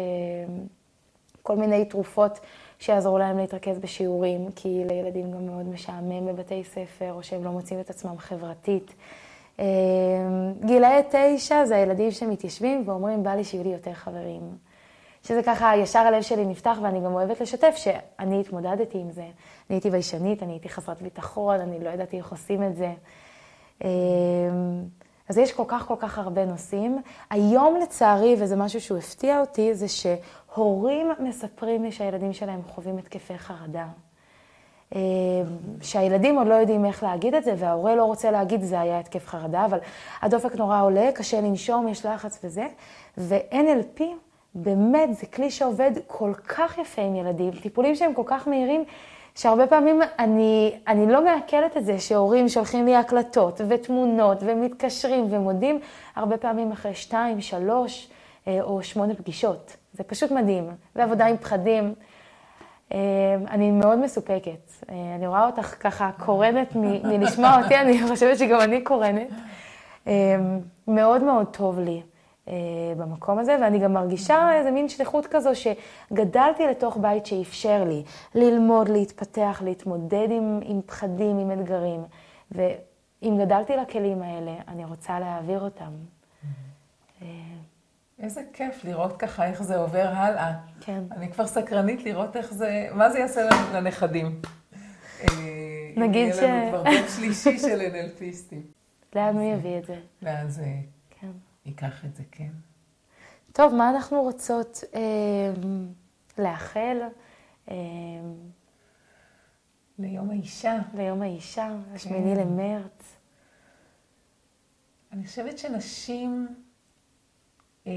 כל 1.41 1.55
מיני 1.55 1.85
תרופות 1.85 2.39
שיעזרו 2.79 3.17
להם 3.17 3.37
להתרכז 3.37 3.79
בשיעורים, 3.79 4.51
כי 4.55 4.83
לילדים 4.85 5.31
גם 5.31 5.45
מאוד 5.45 5.67
משעמם 5.67 6.25
בבתי 6.25 6.63
ספר, 6.63 7.13
או 7.13 7.23
שהם 7.23 7.43
לא 7.43 7.51
מוצאים 7.51 7.79
את 7.79 7.89
עצמם 7.89 8.17
חברתית. 8.17 8.93
אה, 9.59 9.65
גילאי 10.65 11.01
תשע 11.09 11.65
זה 11.65 11.75
הילדים 11.75 12.11
שמתיישבים 12.11 12.83
ואומרים, 12.85 13.23
בא 13.23 13.31
לי 13.31 13.43
שיהיו 13.43 13.63
לי 13.63 13.69
יותר 13.69 13.93
חברים. 13.93 14.41
שזה 15.25 15.43
ככה, 15.43 15.75
ישר 15.75 15.99
הלב 15.99 16.21
שלי 16.21 16.45
נפתח, 16.45 16.77
ואני 16.81 17.01
גם 17.01 17.13
אוהבת 17.13 17.41
לשתף 17.41 17.75
שאני 17.75 18.39
התמודדתי 18.39 18.97
עם 18.97 19.11
זה. 19.11 19.21
אני 19.21 19.31
הייתי 19.69 19.89
ביישנית, 19.89 20.43
אני 20.43 20.51
הייתי 20.51 20.69
חסרת 20.69 21.01
ביטחון, 21.01 21.59
אני 21.59 21.83
לא 21.83 21.89
ידעתי 21.89 22.17
איך 22.17 22.31
עושים 22.31 22.63
את 22.63 22.75
זה. 22.75 22.93
אה, 23.83 23.89
אז 25.29 25.37
יש 25.37 25.51
כל 25.51 25.63
כך 25.67 25.87
כל 25.87 25.95
כך 25.99 26.17
הרבה 26.17 26.45
נושאים. 26.45 27.01
היום 27.29 27.75
לצערי, 27.83 28.35
וזה 28.39 28.55
משהו 28.55 28.81
שהוא 28.81 28.97
הפתיע 28.97 29.39
אותי, 29.39 29.75
זה 29.75 29.85
שהורים 29.87 31.11
מספרים 31.19 31.83
לי 31.83 31.91
שהילדים 31.91 32.33
שלהם 32.33 32.61
חווים 32.67 32.97
התקפי 32.97 33.37
חרדה. 33.37 33.87
אה, 34.95 34.99
שהילדים 35.81 36.37
עוד 36.37 36.47
לא 36.47 36.53
יודעים 36.53 36.85
איך 36.85 37.03
להגיד 37.03 37.35
את 37.35 37.43
זה, 37.43 37.53
וההורה 37.57 37.95
לא 37.95 38.05
רוצה 38.05 38.31
להגיד 38.31 38.61
זה 38.61 38.79
היה 38.79 38.99
התקף 38.99 39.27
חרדה, 39.27 39.65
אבל 39.65 39.79
הדופק 40.21 40.55
נורא 40.55 40.81
עולה, 40.81 41.09
קשה 41.15 41.41
לנשום, 41.41 41.87
יש 41.87 42.05
לחץ 42.05 42.39
וזה. 42.43 42.67
ו-NLP, 43.17 44.01
באמת, 44.55 45.15
זה 45.15 45.25
כלי 45.25 45.51
שעובד 45.51 45.91
כל 46.07 46.33
כך 46.47 46.77
יפה 46.77 47.01
עם 47.01 47.15
ילדים, 47.15 47.51
טיפולים 47.51 47.95
שהם 47.95 48.13
כל 48.13 48.23
כך 48.25 48.47
מהירים, 48.47 48.83
שהרבה 49.35 49.67
פעמים 49.67 50.01
אני, 50.19 50.75
אני 50.87 51.11
לא 51.11 51.23
מעכלת 51.23 51.77
את 51.77 51.85
זה 51.85 51.99
שהורים 51.99 52.49
שולחים 52.49 52.85
לי 52.85 52.95
הקלטות 52.95 53.61
ותמונות 53.69 54.37
ומתקשרים 54.41 55.27
ומודים, 55.29 55.79
הרבה 56.15 56.37
פעמים 56.37 56.71
אחרי 56.71 56.95
שתיים, 56.95 57.41
שלוש 57.41 58.09
אה, 58.47 58.61
או 58.61 58.83
שמונה 58.83 59.15
פגישות. 59.15 59.77
זה 59.93 60.03
פשוט 60.03 60.31
מדהים. 60.31 60.69
ועבודה 60.95 61.25
עם 61.25 61.37
פחדים. 61.37 61.93
אה, 62.93 62.97
אני 63.49 63.71
מאוד 63.71 63.99
מסופקת. 63.99 64.71
אה, 64.89 65.15
אני 65.15 65.27
רואה 65.27 65.45
אותך 65.45 65.75
ככה 65.79 66.09
קורנת 66.25 66.75
מלשמוע 67.03 67.61
אותי, 67.63 67.75
אני 67.77 68.07
חושבת 68.07 68.37
שגם 68.37 68.61
אני 68.61 68.81
קורנת. 68.81 69.27
מאוד 70.87 71.23
מאוד 71.23 71.47
טוב 71.51 71.79
לי 71.79 72.01
במקום 72.97 73.39
הזה, 73.39 73.57
ואני 73.61 73.79
גם 73.79 73.93
מרגישה 73.93 74.49
איזה 74.53 74.71
מין 74.71 74.89
שליחות 74.89 75.27
כזו 75.27 75.49
שגדלתי 75.55 76.67
לתוך 76.67 76.97
בית 76.97 77.25
שאפשר 77.25 77.83
לי 77.83 78.03
ללמוד, 78.35 78.89
להתפתח, 78.89 79.61
להתמודד 79.65 80.27
עם, 80.31 80.59
עם 80.63 80.81
פחדים, 80.85 81.39
עם 81.39 81.51
אתגרים. 81.51 82.03
ואם 82.51 83.37
גדלתי 83.39 83.73
לכלים 83.77 84.21
האלה, 84.21 84.51
אני 84.67 84.85
רוצה 84.85 85.19
להעביר 85.19 85.59
אותם. 85.59 85.91
אה, 87.21 87.27
איזה 88.19 88.41
כיף 88.53 88.83
לראות 88.83 89.17
ככה 89.17 89.45
איך 89.45 89.63
זה 89.63 89.77
עובר 89.77 90.07
הלאה. 90.13 90.51
כן. 90.81 91.03
אני 91.11 91.31
כבר 91.31 91.47
סקרנית 91.47 92.03
לראות 92.03 92.35
איך 92.35 92.53
זה, 92.53 92.87
מה 92.93 93.09
זה 93.09 93.19
יעשה 93.19 93.41
לנכדים. 93.73 94.41
אה, 95.21 95.27
נגיד 95.97 96.33
אם 96.33 96.39
יהיה 96.43 96.47
לנו 96.47 96.65
ש- 96.65 96.69
כבר 96.69 96.83
דור 96.83 97.07
שלישי 97.07 97.59
של 97.59 97.79
NLPיסטים. 97.81 98.61
לאן 99.15 99.37
הוא 99.37 99.53
יביא 99.53 99.77
את 99.77 99.85
זה? 99.85 99.95
לאן 100.21 100.49
זה. 100.49 100.65
ייקח 101.65 102.05
את 102.05 102.15
זה, 102.15 102.23
כן. 102.31 102.51
טוב, 103.51 103.73
מה 103.73 103.89
אנחנו 103.89 104.21
רוצות 104.21 104.83
אה, 104.95 105.53
לאחל 106.37 106.97
אה, 107.69 107.75
ליום 109.99 110.29
האישה. 110.29 110.77
ליום 110.93 111.21
האישה, 111.21 111.75
השמיני 111.93 112.35
למרץ? 112.35 113.15
אני 115.11 115.25
חושבת 115.27 115.57
שנשים 115.57 116.47
אה, 117.87 117.93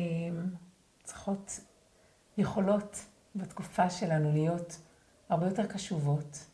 צריכות, 1.02 1.61
יכולות 2.37 3.07
בתקופה 3.37 3.90
שלנו 3.90 4.33
להיות 4.33 4.81
הרבה 5.28 5.46
יותר 5.46 5.66
קשובות, 5.66 6.46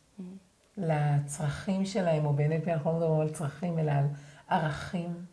לצרכים 0.77 1.85
שלהם, 1.85 2.25
או 2.25 2.33
ב-NLP 2.33 2.69
אנחנו 2.69 2.91
לא 2.91 2.97
מדברים 2.97 3.19
על 3.21 3.29
צרכים, 3.29 3.79
אלא 3.79 3.91
על 3.91 4.05
ערכים, 4.47 5.25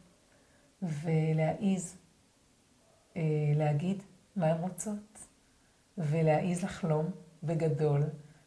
ולהעיז 0.83 1.97
אה, 3.17 3.23
להגיד 3.57 4.03
מה 4.37 4.47
הן 4.47 4.61
רוצות, 4.61 5.19
ולהעיז 5.99 6.65
לחלום 6.65 7.11
בגדול, 7.43 8.03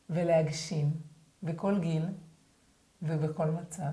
ולהגשים 0.10 0.92
בכל 1.44 1.80
גיל 1.80 2.06
ובכל 3.02 3.46
מצב. 3.46 3.92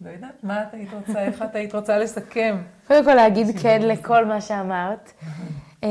ולא 0.00 0.10
יודעת, 0.10 0.44
מה 0.44 0.62
את 0.62 0.74
היית 0.74 0.92
רוצה, 0.92 1.24
איך 1.24 1.42
את 1.42 1.54
היית 1.54 1.74
רוצה 1.74 1.98
לסכם? 1.98 2.56
קודם 2.86 3.04
כל 3.04 3.14
להגיד 3.14 3.46
כן 3.62 3.82
לכל 3.82 4.24
מה 4.24 4.40
שאמרת. 4.40 5.12
אמ, 5.82 5.88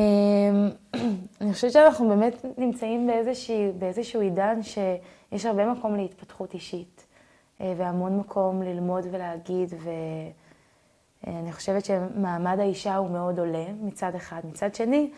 אני 1.42 1.54
חושבת 1.54 1.72
שאנחנו 1.72 2.10
באמת 2.10 2.46
נמצאים 2.58 3.08
באיזשהו, 3.08 3.74
באיזשהו 3.80 4.22
עידן 4.22 4.60
שיש 4.64 5.46
הרבה 5.46 5.72
מקום 5.72 5.96
להתפתחות 5.96 6.54
אישית, 6.54 6.93
והמון 7.60 8.18
מקום 8.18 8.62
ללמוד 8.62 9.06
ולהגיד, 9.12 9.74
ואני 11.24 11.54
חושבת 11.54 11.86
שמעמד 11.86 12.60
האישה 12.60 12.96
הוא 12.96 13.10
מאוד 13.10 13.40
עולה 13.40 13.66
מצד 13.82 14.16
אחד. 14.16 14.42
מצד 14.46 14.76
שני, 14.76 15.12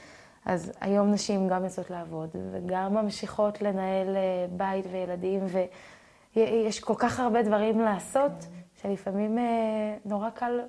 אז 0.46 0.72
היום 0.82 1.12
נשים 1.12 1.48
גם 1.48 1.64
יוצאות 1.64 1.90
לעבוד, 1.90 2.30
וגם 2.52 2.94
ממשיכות 2.94 3.62
לנהל 3.62 4.16
אה, 4.16 4.46
בית 4.50 4.86
וילדים, 4.92 5.42
ויש 6.36 6.80
כל 6.80 6.94
כך 6.98 7.20
הרבה 7.20 7.44
דברים 7.44 7.80
לעשות, 7.80 8.32
שלפעמים 8.82 9.38
אה, 9.38 9.44
נורא 10.06 10.30
קל 10.30 10.60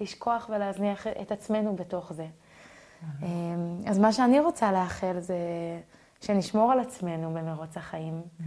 לשכוח 0.00 0.50
ולהזניח 0.52 1.06
את 1.06 1.32
עצמנו 1.32 1.76
בתוך 1.76 2.12
זה. 2.12 2.26
אמ, 3.22 3.28
אז 3.86 3.98
מה 3.98 4.12
שאני 4.12 4.40
רוצה 4.40 4.72
לאחל 4.72 5.20
זה 5.20 5.38
שנשמור 6.20 6.72
על 6.72 6.80
עצמנו 6.80 7.34
במרוץ 7.34 7.76
החיים, 7.76 8.14
אה, 8.14 8.46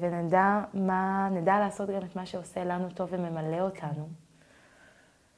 ונדע 0.00 0.60
מה, 0.74 1.28
נדע 1.32 1.58
לעשות 1.58 1.90
גם 1.90 2.02
את 2.04 2.16
מה 2.16 2.26
שעושה 2.26 2.64
לנו 2.64 2.88
טוב 2.90 3.08
וממלא 3.12 3.60
אותנו. 3.60 4.08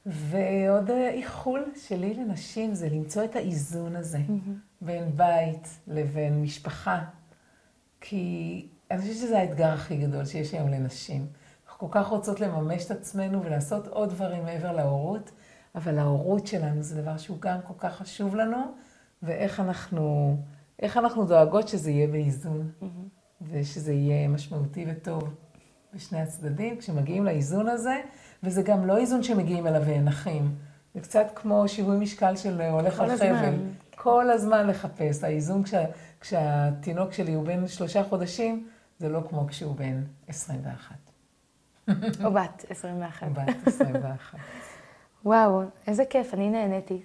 ועוד 0.05 0.89
איחול 0.89 1.71
שלי 1.75 2.13
לנשים 2.13 2.73
זה 2.73 2.89
למצוא 2.89 3.23
את 3.23 3.35
האיזון 3.35 3.95
הזה 3.95 4.19
בין 4.81 5.11
בית 5.15 5.67
לבין 5.87 6.41
משפחה. 6.41 6.99
כי 8.01 8.67
אני 8.91 9.01
חושבת 9.01 9.15
שזה 9.15 9.39
האתגר 9.39 9.73
הכי 9.73 9.97
גדול 9.97 10.25
שיש 10.25 10.53
היום 10.53 10.69
לנשים. 10.69 11.27
אנחנו 11.65 11.89
כל 11.89 11.99
כך 11.99 12.07
רוצות 12.07 12.39
לממש 12.39 12.85
את 12.85 12.91
עצמנו 12.91 13.43
ולעשות 13.43 13.87
עוד 13.87 14.09
דברים 14.09 14.43
מעבר 14.43 14.71
להורות, 14.71 15.31
אבל 15.75 15.99
ההורות 15.99 16.47
שלנו 16.47 16.83
זה 16.83 17.01
דבר 17.01 17.17
שהוא 17.17 17.37
גם 17.39 17.57
כל 17.67 17.73
כך 17.77 17.95
חשוב 17.95 18.35
לנו, 18.35 18.57
ואיך 19.23 19.59
אנחנו, 19.59 20.37
אנחנו 20.83 21.25
דואגות 21.25 21.67
שזה 21.67 21.91
יהיה 21.91 22.07
באיזון, 22.07 22.71
mm-hmm. 22.81 22.85
ושזה 23.51 23.93
יהיה 23.93 24.27
משמעותי 24.27 24.85
וטוב 24.87 25.23
בשני 25.93 26.21
הצדדים. 26.21 26.77
כשמגיעים 26.77 27.25
לאיזון 27.25 27.67
הזה, 27.67 28.01
וזה 28.43 28.61
גם 28.61 28.85
לא 28.85 28.97
איזון 28.97 29.23
שמגיעים 29.23 29.67
אליו 29.67 29.81
ונחים. 29.85 30.55
זה 30.93 31.01
קצת 31.01 31.25
כמו 31.35 31.67
שיווי 31.67 31.97
משקל 31.97 32.35
של 32.35 32.61
הולך 32.61 32.99
על 32.99 33.17
חבל. 33.17 33.53
כל 33.95 34.29
הזמן 34.29 34.67
לחפש. 34.67 35.23
האיזון 35.23 35.63
כשה, 35.63 35.85
כשהתינוק 36.21 37.13
שלי 37.13 37.33
הוא 37.33 37.45
בן 37.45 37.67
שלושה 37.67 38.03
חודשים, 38.03 38.67
זה 38.99 39.09
לא 39.09 39.21
כמו 39.29 39.47
כשהוא 39.47 39.75
בן 39.75 40.03
21. 40.27 40.95
או 42.23 42.33
בת 42.33 42.65
21. 42.69 43.27
או 43.27 43.33
בת 43.33 43.67
21. 43.67 44.39
וואו, 45.25 45.61
איזה 45.87 46.05
כיף, 46.05 46.33
אני 46.33 46.49
נהניתי. 46.49 47.01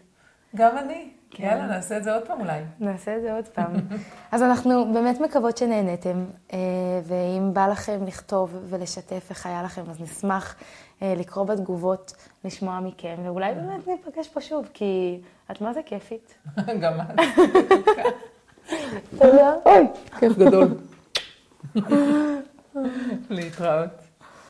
גם 0.56 0.78
אני. 0.78 1.15
כן. 1.36 1.44
יאללה, 1.44 1.66
נעשה 1.66 1.96
את 1.96 2.04
זה 2.04 2.14
עוד 2.14 2.26
פעם 2.26 2.40
אולי. 2.40 2.60
נעשה 2.80 3.16
את 3.16 3.22
זה 3.22 3.34
עוד 3.34 3.48
פעם. 3.48 3.72
אז 4.32 4.42
אנחנו 4.42 4.92
באמת 4.92 5.20
מקוות 5.20 5.56
שנהניתם, 5.56 6.24
אה, 6.52 6.58
ואם 7.04 7.54
בא 7.54 7.66
לכם 7.66 8.04
לכתוב 8.06 8.56
ולשתף 8.68 9.26
איך 9.30 9.46
היה 9.46 9.62
לכם, 9.62 9.82
אז 9.90 10.00
נשמח 10.00 10.56
אה, 11.02 11.14
לקרוא 11.16 11.44
בתגובות, 11.44 12.12
לשמוע 12.44 12.80
מכם, 12.80 13.14
ואולי 13.24 13.54
באמת 13.54 13.88
ניפגש 13.88 14.28
פה 14.28 14.40
שוב, 14.40 14.68
כי 14.74 15.20
את 15.50 15.60
מה 15.60 15.72
זה 15.72 15.80
כיפית. 15.86 16.34
גם 16.82 17.00
את. 17.00 17.20
תודה. 19.18 19.54
אוי, 19.66 19.86
כיף 20.20 20.32
גדול. 20.38 20.68
להתראות. 23.30 24.05